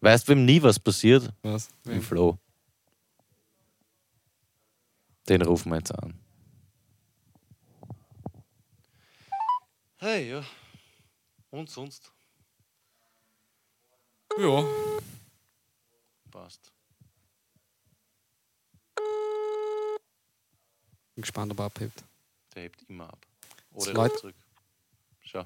Weißt 0.00 0.26
du, 0.26 0.32
wem 0.32 0.44
nie 0.44 0.60
was 0.60 0.76
passiert? 0.80 1.30
Was? 1.42 1.68
Im 1.84 2.02
Flo. 2.02 2.36
Den 5.28 5.42
rufen 5.42 5.70
wir 5.70 5.76
jetzt 5.78 5.94
an. 5.94 6.14
Hey, 9.98 10.30
ja. 10.30 10.42
Und 11.50 11.70
sonst? 11.70 12.10
Ja. 14.36 14.64
Passt. 16.30 16.72
Bin 21.14 21.22
gespannt, 21.22 21.52
ob 21.52 21.58
er 21.58 21.64
abhebt. 21.66 22.04
Der 22.54 22.62
hebt 22.62 22.82
immer 22.88 23.04
ab. 23.08 23.18
Oder 23.72 23.92
Leut- 23.92 24.10
ruft 24.12 24.20
zurück. 24.20 24.34
Schau. 25.22 25.44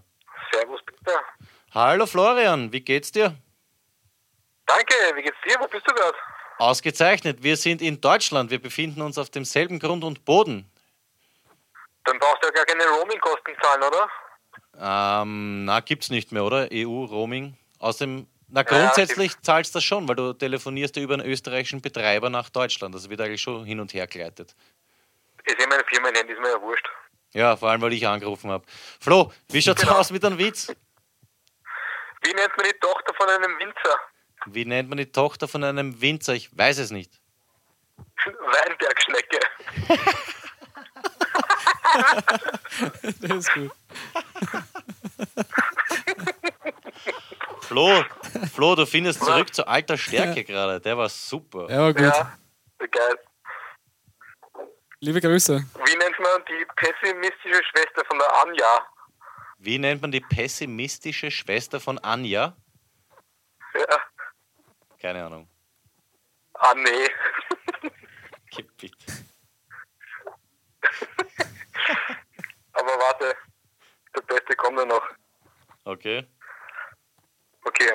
Servus, 0.53 0.81
bitte. 0.85 1.13
Hallo 1.73 2.07
Florian, 2.07 2.73
wie 2.73 2.81
geht's 2.81 3.11
dir? 3.13 3.35
Danke, 4.67 4.95
wie 5.15 5.23
geht's 5.23 5.37
dir? 5.47 5.57
Wo 5.61 5.67
bist 5.69 5.85
du 5.89 5.95
gerade? 5.95 6.17
Ausgezeichnet. 6.59 7.43
Wir 7.43 7.57
sind 7.57 7.83
in 7.83 8.01
Deutschland. 8.01 8.51
Wir 8.51 8.61
befinden 8.63 9.03
uns 9.03 9.19
auf 9.19 9.29
demselben 9.31 9.79
Grund 9.79 10.05
und 10.05 10.25
Boden. 10.25 10.71
Dann 12.05 12.19
brauchst 12.19 12.43
du 12.43 12.47
ja 12.49 12.53
gar 12.53 12.65
keine 12.67 12.85
Roaming-Kosten 12.87 13.53
zahlen, 13.61 13.83
oder? 13.83 14.09
Ähm, 15.23 15.65
na, 15.65 15.81
gibt's 15.81 16.11
nicht 16.11 16.31
mehr, 16.33 16.45
oder? 16.45 16.69
EU-Roaming. 16.71 17.57
Außerdem, 17.79 18.27
na, 18.55 18.61
Ja, 18.61 18.63
grundsätzlich 18.63 19.41
zahlst 19.43 19.75
du 19.75 19.79
das 19.79 19.85
schon, 19.85 20.09
weil 20.09 20.17
du 20.17 20.33
telefonierst 20.33 20.95
ja 20.97 21.03
über 21.03 21.15
einen 21.15 21.27
österreichischen 21.27 21.81
Betreiber 21.81 22.31
nach 22.31 22.49
Deutschland. 22.51 22.95
Das 22.95 23.11
wird 23.11 23.21
eigentlich 23.21 23.43
schon 23.43 23.65
hin 23.65 23.81
und 23.81 23.93
her 23.93 24.07
geleitet. 24.07 24.55
Ist 25.45 25.61
eh 25.61 25.67
meine 25.67 25.85
Firmenhandy, 25.85 26.33
ist 26.33 26.41
mir 26.41 26.51
ja 26.53 26.61
wurscht. 26.63 26.89
Ja, 27.33 27.57
vor 27.57 27.71
allem, 27.71 27.83
weil 27.83 27.93
ich 27.93 28.07
angerufen 28.07 28.51
habe. 28.51 28.65
Flo, 29.01 29.33
wie 29.49 29.61
schaut's 29.61 29.81
Genau. 29.83 29.95
aus 29.99 30.11
mit 30.11 30.25
einem 30.25 30.39
Witz? 30.39 30.69
Wie 32.23 32.33
nennt 32.33 32.57
man 32.57 32.65
die 32.67 32.79
Tochter 32.81 33.13
von 33.15 33.29
einem 33.29 33.59
Winzer? 33.59 33.99
Wie 34.47 34.65
nennt 34.65 34.89
man 34.89 34.99
die 34.99 35.11
Tochter 35.11 35.49
von 35.49 35.65
einem 35.65 36.01
Winzer? 36.01 36.35
Ich 36.35 36.57
weiß 36.57 36.79
es 36.79 36.91
nicht. 36.93 37.21
Weinbergschnecke. 38.25 39.41
Das 43.21 43.31
ist 43.31 43.55
gut. 43.55 43.71
Flo, 47.63 48.05
Flo, 48.53 48.75
du 48.75 48.87
findest 48.87 49.25
zurück 49.25 49.55
zu 49.55 49.67
alter 49.67 49.97
Stärke 49.97 50.45
gerade. 50.45 50.81
Der 50.81 50.99
war 50.99 51.09
super. 51.09 51.71
Ja, 51.71 51.81
war 51.81 51.95
gut. 51.95 52.03
Ja, 52.03 52.37
geil. 52.91 53.19
Liebe 55.01 55.21
Grüße. 55.21 55.55
Wie 55.57 55.97
nennt 55.97 56.19
man 56.19 56.45
die 56.49 56.67
pessimistische 56.77 57.63
Schwester 57.65 58.05
von 58.07 58.19
der 58.19 58.43
Anja? 58.43 58.87
Wie 59.59 59.79
nennt 59.79 60.03
man 60.03 60.11
die 60.11 60.21
pessimistische 60.21 61.31
Schwester 61.31 61.81
von 61.81 61.99
Anja? 61.99 62.57
Ja. 63.75 64.01
Keine 65.01 65.25
Ahnung. 65.25 65.49
Ah, 66.55 66.75
nee. 66.75 67.09
Gib 68.51 68.77
bitte. 68.77 69.13
Aber 72.73 72.89
warte, 72.89 73.37
der 74.15 74.21
Beste 74.23 74.57
kommt 74.57 74.79
ja 74.79 74.85
noch. 74.85 75.03
Okay. 75.85 76.27
Okay, 77.65 77.93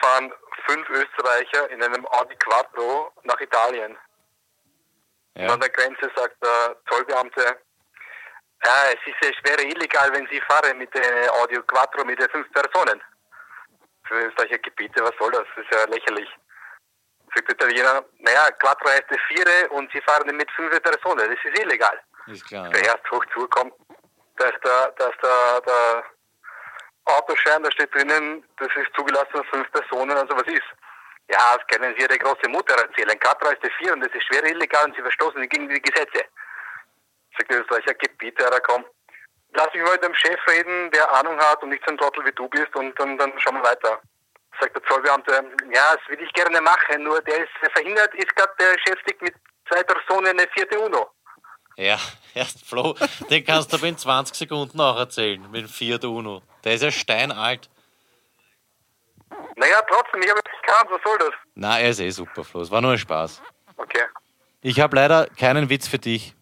fahren 0.00 0.32
fünf 0.66 0.88
Österreicher 0.90 1.70
in 1.70 1.82
einem 1.82 2.06
Audi 2.08 2.36
Quattro 2.36 3.12
nach 3.24 3.40
Italien. 3.40 3.96
Und 5.34 5.42
Ja. 5.42 5.52
an 5.52 5.60
der 5.60 5.68
Grenze 5.70 6.10
sagt 6.16 6.36
der 6.42 6.76
Zollbeamte, 6.88 7.58
ja, 8.64 8.84
es 8.88 9.00
ist, 9.06 9.36
es 9.36 9.50
wäre 9.50 9.62
illegal, 9.62 10.12
wenn 10.12 10.26
Sie 10.28 10.40
fahren 10.42 10.78
mit 10.78 10.92
dem 10.94 11.28
Audi 11.30 11.56
Quattro 11.66 12.04
mit 12.04 12.18
den 12.20 12.28
fünf 12.30 12.50
Personen. 12.52 13.02
Für 14.08 14.32
solche 14.36 14.58
Gebiete, 14.58 15.02
was 15.04 15.12
soll 15.18 15.30
das? 15.32 15.44
Das 15.54 15.64
ist 15.64 15.72
ja 15.74 15.84
lächerlich. 15.86 16.28
Sagt 17.34 17.48
der 17.48 17.54
Italiener, 17.56 18.04
naja, 18.18 18.50
Quattro 18.52 18.88
heißt 18.88 19.04
eine 19.08 19.18
Viere 19.28 19.68
und 19.70 19.90
Sie 19.92 20.00
fahren 20.02 20.34
mit 20.36 20.50
fünf 20.52 20.70
Personen. 20.82 21.28
Das 21.30 21.38
ist 21.44 21.58
illegal. 21.58 22.00
Ist 22.28 22.46
klar. 22.46 22.70
Der 22.70 22.82
erst 22.84 23.10
hoch 23.10 23.24
zukommt, 23.34 23.74
dass 24.36 24.52
der, 24.64 24.92
dass 24.92 25.12
der, 25.22 25.60
der 25.60 26.04
Autoschein, 27.06 27.62
da 27.62 27.70
steht 27.72 27.94
drinnen, 27.94 28.44
das 28.58 28.68
ist 28.76 28.94
zugelassen 28.96 29.44
fünf 29.50 29.70
Personen, 29.72 30.16
also 30.16 30.36
was 30.36 30.46
ist? 30.46 30.66
Ja, 31.28 31.56
das 31.56 31.66
können 31.68 31.94
Sie 31.96 32.02
Ihre 32.02 32.18
große 32.18 32.48
Mutter 32.48 32.74
erzählen. 32.74 33.18
Quattro 33.18 33.50
ist 33.50 33.72
vier 33.78 33.92
und 33.92 34.00
das 34.00 34.12
ist 34.12 34.24
schwer 34.26 34.44
illegal 34.44 34.84
und 34.84 34.94
Sie 34.96 35.02
verstoßen 35.02 35.48
gegen 35.48 35.68
die 35.68 35.80
Gesetze. 35.80 36.24
Sagt 37.36 37.50
der 37.50 37.60
Österreicher, 37.60 37.94
Gebiete, 37.94 38.42
ja, 38.42 38.60
komm. 38.60 38.84
Lass 39.54 39.72
mich 39.72 39.82
mal 39.82 39.92
mit 39.92 40.04
dem 40.04 40.14
Chef 40.14 40.38
reden, 40.48 40.90
der 40.90 41.10
Ahnung 41.12 41.38
hat 41.38 41.62
und 41.62 41.70
nicht 41.70 41.82
so 41.86 41.92
ein 41.92 41.98
Trottel 41.98 42.24
wie 42.24 42.32
du 42.32 42.48
bist 42.48 42.74
und 42.76 42.98
dann, 43.00 43.16
dann 43.18 43.32
schauen 43.40 43.56
wir 43.56 43.64
weiter. 43.64 44.00
Sagt 44.60 44.74
der 44.74 44.82
Zollbeamte, 44.84 45.32
ja, 45.72 45.96
das 45.96 46.08
will 46.08 46.22
ich 46.22 46.32
gerne 46.32 46.60
machen, 46.60 47.02
nur 47.02 47.20
der 47.22 47.44
ist 47.44 47.72
verhindert, 47.72 48.14
ist 48.14 48.34
gerade 48.36 48.52
beschäftigt 48.56 49.20
mit 49.22 49.34
zwei 49.68 49.82
Personen 49.82 50.38
eine 50.38 50.48
vierte 50.54 50.78
UNO. 50.78 51.10
Ja, 51.76 51.98
erst 52.34 52.64
Flo, 52.66 52.94
den 53.30 53.44
kannst 53.44 53.72
du 53.72 53.76
aber 53.76 53.86
in 53.86 53.98
20 53.98 54.34
Sekunden 54.36 54.80
auch 54.80 54.96
erzählen, 54.98 55.40
mit 55.50 55.62
dem 55.62 55.68
Fiat 55.68 56.04
Uno. 56.04 56.42
Der 56.64 56.74
ist 56.74 56.82
ja 56.82 56.90
steinalt. 56.90 57.68
Naja, 59.56 59.80
trotzdem, 59.88 60.22
ich 60.22 60.30
habe 60.30 60.40
es 60.44 60.60
gekannt, 60.62 60.90
was 60.90 61.00
soll 61.02 61.18
das? 61.18 61.30
Na, 61.54 61.78
er 61.78 61.90
ist 61.90 62.00
eh 62.00 62.10
super, 62.10 62.44
Flo. 62.44 62.60
Es 62.60 62.70
war 62.70 62.80
nur 62.80 62.92
ein 62.92 62.98
Spaß. 62.98 63.42
Okay, 63.76 64.02
Ich 64.62 64.80
habe 64.80 64.96
leider 64.96 65.26
keinen 65.38 65.68
Witz 65.68 65.86
für 65.88 65.98
dich. 65.98 66.34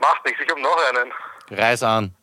macht 0.00 0.24
nichts, 0.24 0.40
ich 0.44 0.50
habe 0.50 0.60
noch 0.60 0.76
einen. 0.88 1.12
Reiß 1.50 1.82
an. 1.84 2.14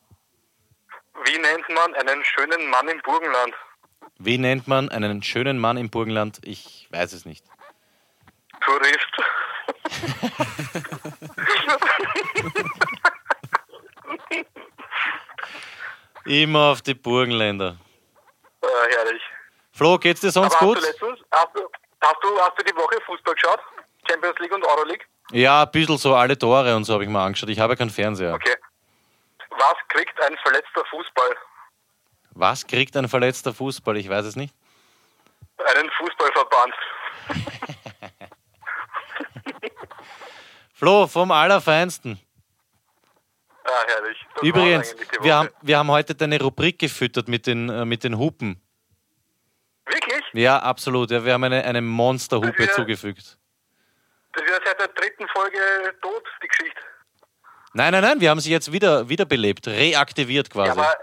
Wie 1.25 1.37
nennt 1.37 1.67
man 1.69 1.93
einen 1.95 2.23
schönen 2.23 2.69
Mann 2.69 2.87
im 2.87 3.01
Burgenland? 3.01 3.53
Wie 4.17 4.37
nennt 4.37 4.67
man 4.67 4.89
einen 4.89 5.21
schönen 5.23 5.57
Mann 5.59 5.77
im 5.77 5.89
Burgenland? 5.89 6.39
Ich 6.43 6.87
weiß 6.91 7.13
es 7.13 7.25
nicht. 7.25 7.45
Tourist. 8.61 9.21
Immer 16.25 16.71
auf 16.71 16.81
die 16.81 16.93
Burgenländer. 16.93 17.77
äh, 18.61 18.67
herrlich. 18.95 19.21
Flo, 19.71 19.97
geht's 19.97 20.21
dir 20.21 20.31
sonst 20.31 20.57
gut? 20.59 20.77
hast 20.77 20.85
du 20.85 20.89
letztens, 21.07 21.19
hast 21.31 21.55
du, 21.55 21.61
hast 22.01 22.17
du, 22.21 22.39
hast 22.39 22.59
du 22.59 22.63
die 22.63 22.75
Woche 22.75 22.97
Fußball 23.05 23.33
geschaut? 23.33 23.59
Champions 24.07 24.37
League 24.39 24.53
und 24.53 24.63
Euroleague? 24.65 25.05
Ja, 25.31 25.63
ein 25.63 25.71
bisschen 25.71 25.97
so 25.97 26.15
alle 26.15 26.37
Tore 26.37 26.75
und 26.75 26.83
so 26.83 26.93
habe 26.93 27.03
ich 27.03 27.09
mal 27.09 27.25
angeschaut. 27.25 27.49
Ich 27.49 27.59
habe 27.59 27.73
ja 27.73 27.77
keinen 27.77 27.89
Fernseher. 27.89 28.33
Okay. 28.33 28.55
Was 29.49 29.75
kriegt 29.89 30.19
ein 30.21 30.37
verletzter 30.43 30.83
Fußball? 30.89 31.35
Was 32.31 32.67
kriegt 32.67 32.95
ein 32.97 33.07
verletzter 33.07 33.53
Fußball? 33.53 33.97
Ich 33.97 34.09
weiß 34.09 34.25
es 34.25 34.35
nicht. 34.35 34.53
Einen 35.75 35.89
Fußballverband. 35.91 36.73
Flo, 40.79 41.07
vom 41.07 41.29
Allerfeinsten. 41.31 42.17
Ah, 43.65 43.69
herrlich. 43.85 44.17
Das 44.33 44.43
Übrigens, 44.43 44.95
wir 45.19 45.35
haben, 45.35 45.49
wir 45.61 45.77
haben 45.77 45.91
heute 45.91 46.15
deine 46.15 46.41
Rubrik 46.41 46.79
gefüttert 46.79 47.27
mit 47.27 47.47
den, 47.47 47.67
äh, 47.67 47.83
mit 47.83 48.05
den 48.05 48.17
Hupen. 48.17 48.61
Wirklich? 49.85 50.23
Ja, 50.31 50.59
absolut. 50.59 51.11
Ja, 51.11 51.25
wir 51.25 51.33
haben 51.33 51.43
eine, 51.43 51.65
eine 51.65 51.81
Monsterhupe 51.81 52.71
zugefügt. 52.71 53.37
Das 54.31 54.43
ist 54.43 54.49
ja 54.49 54.57
seit 54.63 54.79
der 54.79 54.87
dritten 54.87 55.27
Folge 55.35 55.57
tot, 56.01 56.23
die 56.41 56.47
Geschichte. 56.47 56.79
Nein, 57.73 57.91
nein, 57.91 58.01
nein, 58.01 58.21
wir 58.21 58.29
haben 58.29 58.39
sie 58.39 58.51
jetzt 58.51 58.71
wieder 58.71 59.09
wiederbelebt, 59.09 59.67
reaktiviert 59.67 60.49
quasi. 60.49 60.67
Ja, 60.67 60.73
aber, 60.81 60.95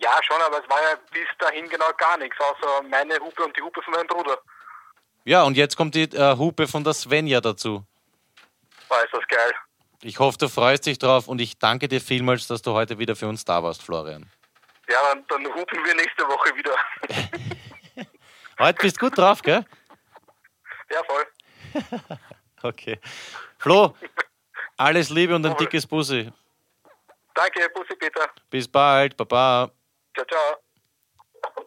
ja, 0.00 0.18
schon, 0.22 0.40
aber 0.40 0.62
es 0.64 0.70
war 0.70 0.80
ja 0.80 0.96
bis 1.12 1.28
dahin 1.38 1.68
genau 1.68 1.90
gar 1.98 2.16
nichts, 2.16 2.38
außer 2.40 2.84
meine 2.88 3.18
Hupe 3.18 3.44
und 3.44 3.54
die 3.54 3.60
Hupe 3.60 3.82
von 3.82 3.92
meinem 3.92 4.06
Bruder. 4.06 4.38
Ja, 5.24 5.42
und 5.42 5.58
jetzt 5.58 5.76
kommt 5.76 5.94
die 5.94 6.04
äh, 6.04 6.38
Hupe 6.38 6.66
von 6.66 6.84
der 6.84 6.94
Svenja 6.94 7.42
dazu. 7.42 7.84
War 8.90 9.04
ist 9.04 9.14
das 9.14 9.26
geil. 9.28 9.52
Ich 10.02 10.18
hoffe, 10.18 10.36
du 10.38 10.48
freust 10.48 10.86
dich 10.86 10.98
drauf 10.98 11.28
und 11.28 11.40
ich 11.40 11.58
danke 11.58 11.86
dir 11.86 12.00
vielmals, 12.00 12.46
dass 12.46 12.62
du 12.62 12.72
heute 12.72 12.98
wieder 12.98 13.14
für 13.14 13.28
uns 13.28 13.44
da 13.44 13.62
warst, 13.62 13.82
Florian. 13.82 14.30
Ja, 14.88 14.98
dann, 15.14 15.24
dann 15.28 15.54
hupen 15.54 15.84
wir 15.84 15.94
nächste 15.94 16.24
Woche 16.24 16.56
wieder. 16.56 16.74
Heute 18.58 18.78
bist 18.82 19.00
du 19.00 19.06
gut 19.06 19.16
drauf, 19.16 19.40
gell? 19.40 19.64
ja, 20.90 21.02
voll. 21.04 21.26
Okay. 22.62 22.98
Flo, 23.58 23.94
alles 24.76 25.08
Liebe 25.08 25.34
und 25.34 25.46
ein 25.46 25.56
dickes 25.56 25.86
Bussi. 25.86 26.30
Danke, 27.34 27.66
Bussi 27.72 27.96
Peter. 27.96 28.28
Bis 28.50 28.68
bald, 28.68 29.16
Baba. 29.16 29.70
Ciao, 30.14 30.26
ciao. 30.26 31.64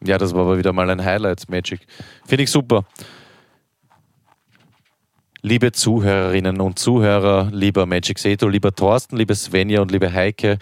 Ja, 0.00 0.18
das 0.18 0.34
war 0.34 0.40
aber 0.42 0.58
wieder 0.58 0.72
mal 0.72 0.90
ein 0.90 1.04
Highlight, 1.04 1.48
Magic. 1.48 1.86
Finde 2.26 2.42
ich 2.42 2.50
super. 2.50 2.84
Liebe 5.46 5.70
Zuhörerinnen 5.70 6.60
und 6.60 6.76
Zuhörer, 6.76 7.50
lieber 7.52 7.86
Magic 7.86 8.18
Seto, 8.18 8.48
lieber 8.48 8.74
Thorsten, 8.74 9.16
liebe 9.16 9.32
Svenja 9.36 9.80
und 9.80 9.92
liebe 9.92 10.12
Heike, 10.12 10.58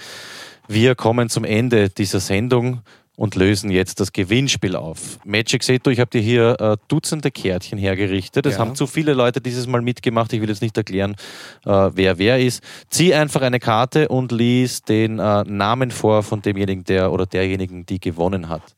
wir 0.69 0.95
kommen 0.95 1.31
zum 1.31 1.45
Ende 1.45 1.89
dieser 1.89 2.21
Sendung 2.21 2.83
und 3.17 3.35
lösen 3.35 3.71
jetzt 3.71 3.99
das 4.01 4.13
Gewinnspiel 4.13 4.77
auf. 4.77 5.21
Magic 5.25 5.63
Seto, 5.63 5.89
ich 5.89 6.01
habe 6.01 6.11
dir 6.11 6.21
hier 6.21 6.61
äh, 6.61 6.77
Dutzende 6.89 7.31
Kärtchen 7.31 7.79
hergerichtet. 7.79 8.45
Es 8.45 8.57
Ja. 8.57 8.59
haben 8.59 8.75
zu 8.75 8.87
viele 8.87 9.15
Leute 9.15 9.41
dieses 9.41 9.67
Mal 9.67 9.81
mitgemacht. 9.81 10.35
Ich 10.35 10.43
will 10.43 10.51
jetzt 10.51 10.61
nicht 10.61 10.77
erklären, 10.77 11.17
äh, 11.65 11.71
wer 11.95 12.19
wer 12.19 12.39
ist. 12.39 12.63
Zieh 12.91 13.15
einfach 13.15 13.41
eine 13.41 13.61
Karte 13.61 14.09
und 14.09 14.33
lies 14.33 14.83
den 14.83 15.19
äh, 15.19 15.45
Namen 15.45 15.93
vor 15.93 16.23
von 16.23 16.43
demjenigen, 16.43 16.85
der 16.85 17.11
oder 17.11 17.25
derjenigen, 17.25 17.87
die 17.87 18.01
gewonnen 18.01 18.51
hat. 18.51 18.77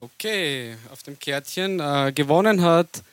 Okay, 0.00 0.74
auf 0.92 1.04
dem 1.04 1.16
Kärtchen 1.16 1.78
äh, 1.78 2.10
gewonnen 2.12 2.62
hat 2.62 3.04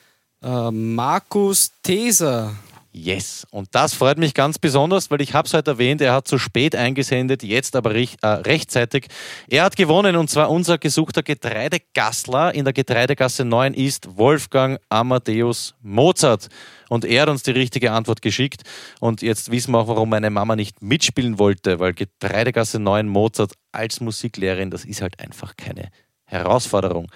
äh, 0.44 0.70
Markus 0.70 1.72
Teser. 1.82 2.54
Yes, 2.96 3.44
und 3.50 3.66
das 3.72 3.92
freut 3.92 4.18
mich 4.18 4.34
ganz 4.34 4.56
besonders, 4.56 5.10
weil 5.10 5.20
ich 5.20 5.34
habe 5.34 5.48
es 5.48 5.52
heute 5.52 5.72
erwähnt, 5.72 6.00
er 6.00 6.12
hat 6.12 6.28
zu 6.28 6.38
spät 6.38 6.76
eingesendet, 6.76 7.42
jetzt 7.42 7.74
aber 7.74 7.90
rech- 7.90 8.16
äh, 8.22 8.26
rechtzeitig. 8.28 9.08
Er 9.48 9.64
hat 9.64 9.74
gewonnen 9.74 10.14
und 10.14 10.30
zwar 10.30 10.48
unser 10.48 10.78
gesuchter 10.78 11.24
Getreidegassler 11.24 12.54
in 12.54 12.62
der 12.64 12.72
Getreidegasse 12.72 13.44
9 13.44 13.74
ist 13.74 14.16
Wolfgang 14.16 14.78
Amadeus 14.90 15.74
Mozart. 15.82 16.46
Und 16.88 17.04
er 17.04 17.22
hat 17.22 17.30
uns 17.30 17.42
die 17.42 17.50
richtige 17.50 17.90
Antwort 17.90 18.22
geschickt. 18.22 18.62
Und 19.00 19.22
jetzt 19.22 19.50
wissen 19.50 19.72
wir 19.72 19.80
auch, 19.80 19.88
warum 19.88 20.10
meine 20.10 20.30
Mama 20.30 20.54
nicht 20.54 20.80
mitspielen 20.80 21.40
wollte, 21.40 21.80
weil 21.80 21.94
Getreidegasse 21.94 22.78
9 22.78 23.08
Mozart 23.08 23.54
als 23.72 24.00
Musiklehrerin, 24.00 24.70
das 24.70 24.84
ist 24.84 25.02
halt 25.02 25.18
einfach 25.18 25.56
keine 25.56 25.88
Herausforderung. 26.26 27.10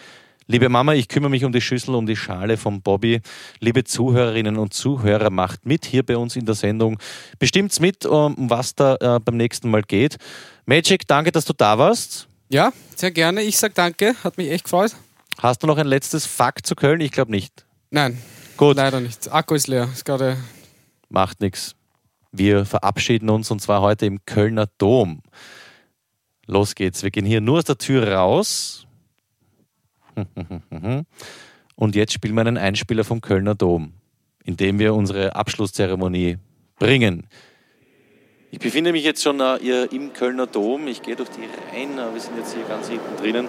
Liebe 0.51 0.71
Mama, 0.71 0.95
ich 0.95 1.09
kümmere 1.09 1.29
mich 1.29 1.45
um 1.45 1.53
die 1.53 1.61
Schüssel, 1.61 1.95
um 1.95 2.07
die 2.07 2.17
Schale 2.17 2.57
vom 2.57 2.81
Bobby. 2.81 3.21
Liebe 3.61 3.85
Zuhörerinnen 3.85 4.57
und 4.57 4.73
Zuhörer, 4.73 5.29
macht 5.29 5.67
mit 5.67 5.85
hier 5.85 6.03
bei 6.03 6.17
uns 6.17 6.37
in 6.37 6.47
der 6.47 6.55
Sendung. 6.55 6.99
Bestimmt's 7.39 7.81
mit, 7.81 8.07
um 8.07 8.49
was 8.49 8.75
da 8.75 8.97
äh, 8.97 9.21
beim 9.21 9.37
nächsten 9.37 9.71
Mal 9.71 9.83
geht. 9.83 10.17
Magic, 10.65 11.07
danke, 11.07 11.33
dass 11.33 11.45
du 11.45 11.53
da 11.53 11.77
warst. 11.77 12.29
Ja, 12.49 12.73
sehr 12.97 13.11
gerne. 13.11 13.43
Ich 13.43 13.59
sag 13.59 13.75
danke, 13.75 14.15
hat 14.25 14.39
mich 14.39 14.51
echt 14.51 14.65
gefreut. 14.65 14.97
Hast 15.37 15.63
du 15.63 15.67
noch 15.67 15.77
ein 15.77 15.87
letztes 15.87 16.25
Fakt 16.25 16.67
zu 16.67 16.75
Köln? 16.75 17.03
Ich 17.03 17.13
glaube 17.13 17.31
nicht. 17.31 17.67
Nein, 17.91 18.19
Gut, 18.59 18.77
leider 18.77 19.01
nicht. 19.01 19.31
Akku 19.31 19.55
ist 19.55 19.69
leer. 19.69 19.89
Ist 19.93 20.05
gerade 20.05 20.37
macht 21.11 21.41
nichts. 21.41 21.77
Wir 22.33 22.65
verabschieden 22.65 23.31
uns 23.31 23.51
und 23.51 23.61
zwar 23.61 23.83
heute 23.83 24.07
im 24.07 24.25
Kölner 24.25 24.67
Dom. 24.79 25.23
Los 26.47 26.75
geht's. 26.75 27.03
Wir 27.03 27.11
gehen 27.11 27.25
hier 27.25 27.41
nur 27.41 27.59
aus 27.59 27.65
der 27.65 27.79
Tür 27.79 28.13
raus. 28.13 28.88
Und 31.77 31.95
jetzt 31.95 32.13
spielen 32.13 32.35
wir 32.35 32.41
einen 32.41 32.57
Einspieler 32.57 33.05
vom 33.05 33.21
Kölner 33.21 33.55
Dom, 33.55 33.93
in 34.45 34.57
dem 34.57 34.79
wir 34.79 34.95
unsere 34.95 35.37
Abschlusszeremonie 35.37 36.39
bringen. 36.79 37.29
Ich 38.51 38.59
befinde 38.59 38.93
mich 38.93 39.05
jetzt 39.05 39.23
schon 39.23 39.41
äh, 39.41 39.85
im 39.85 40.13
Kölner 40.15 40.47
Dom. 40.47 40.89
Ich 40.89 41.03
gehe 41.03 41.17
durch 41.17 41.29
die 41.29 41.43
Reihen. 41.43 41.99
Äh, 41.99 42.15
wir 42.15 42.21
sind 42.21 42.37
jetzt 42.39 42.55
hier 42.55 42.65
ganz 42.65 42.89
hinten 42.89 43.17
drinnen. 43.17 43.47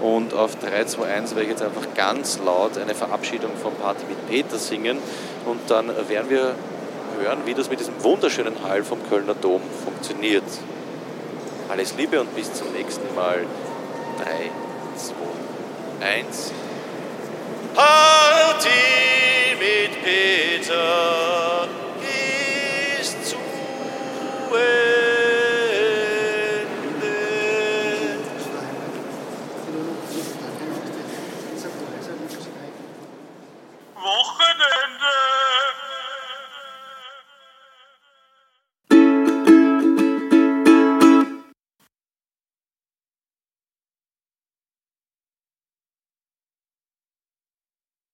Und 0.00 0.34
auf 0.34 0.56
3, 0.56 0.84
2, 0.84 1.06
1 1.06 1.30
werde 1.30 1.42
ich 1.42 1.50
jetzt 1.50 1.62
einfach 1.62 1.94
ganz 1.94 2.38
laut 2.38 2.78
eine 2.78 2.94
Verabschiedung 2.94 3.50
von 3.60 3.74
Party 3.74 4.04
mit 4.08 4.28
Peter 4.28 4.56
singen. 4.56 4.98
Und 5.46 5.60
dann 5.68 5.88
werden 5.88 6.30
wir 6.30 6.54
hören, 7.20 7.40
wie 7.44 7.54
das 7.54 7.68
mit 7.70 7.80
diesem 7.80 8.02
wunderschönen 8.04 8.62
Hall 8.62 8.84
vom 8.84 8.98
Kölner 9.08 9.34
Dom 9.34 9.62
funktioniert. 9.84 10.44
Alles 11.68 11.96
Liebe 11.96 12.20
und 12.20 12.34
bis 12.36 12.52
zum 12.52 12.72
nächsten 12.72 13.14
Mal. 13.16 13.44
3, 14.18 14.24
2, 14.96 15.14
1 15.14 15.45
eins. 16.00 16.52
Halt 17.76 18.36
Party 18.56 19.56
mit 19.58 20.02
Peter 20.02 21.68
ist 23.00 23.28
zu 23.28 23.36
Ende. 23.36 24.95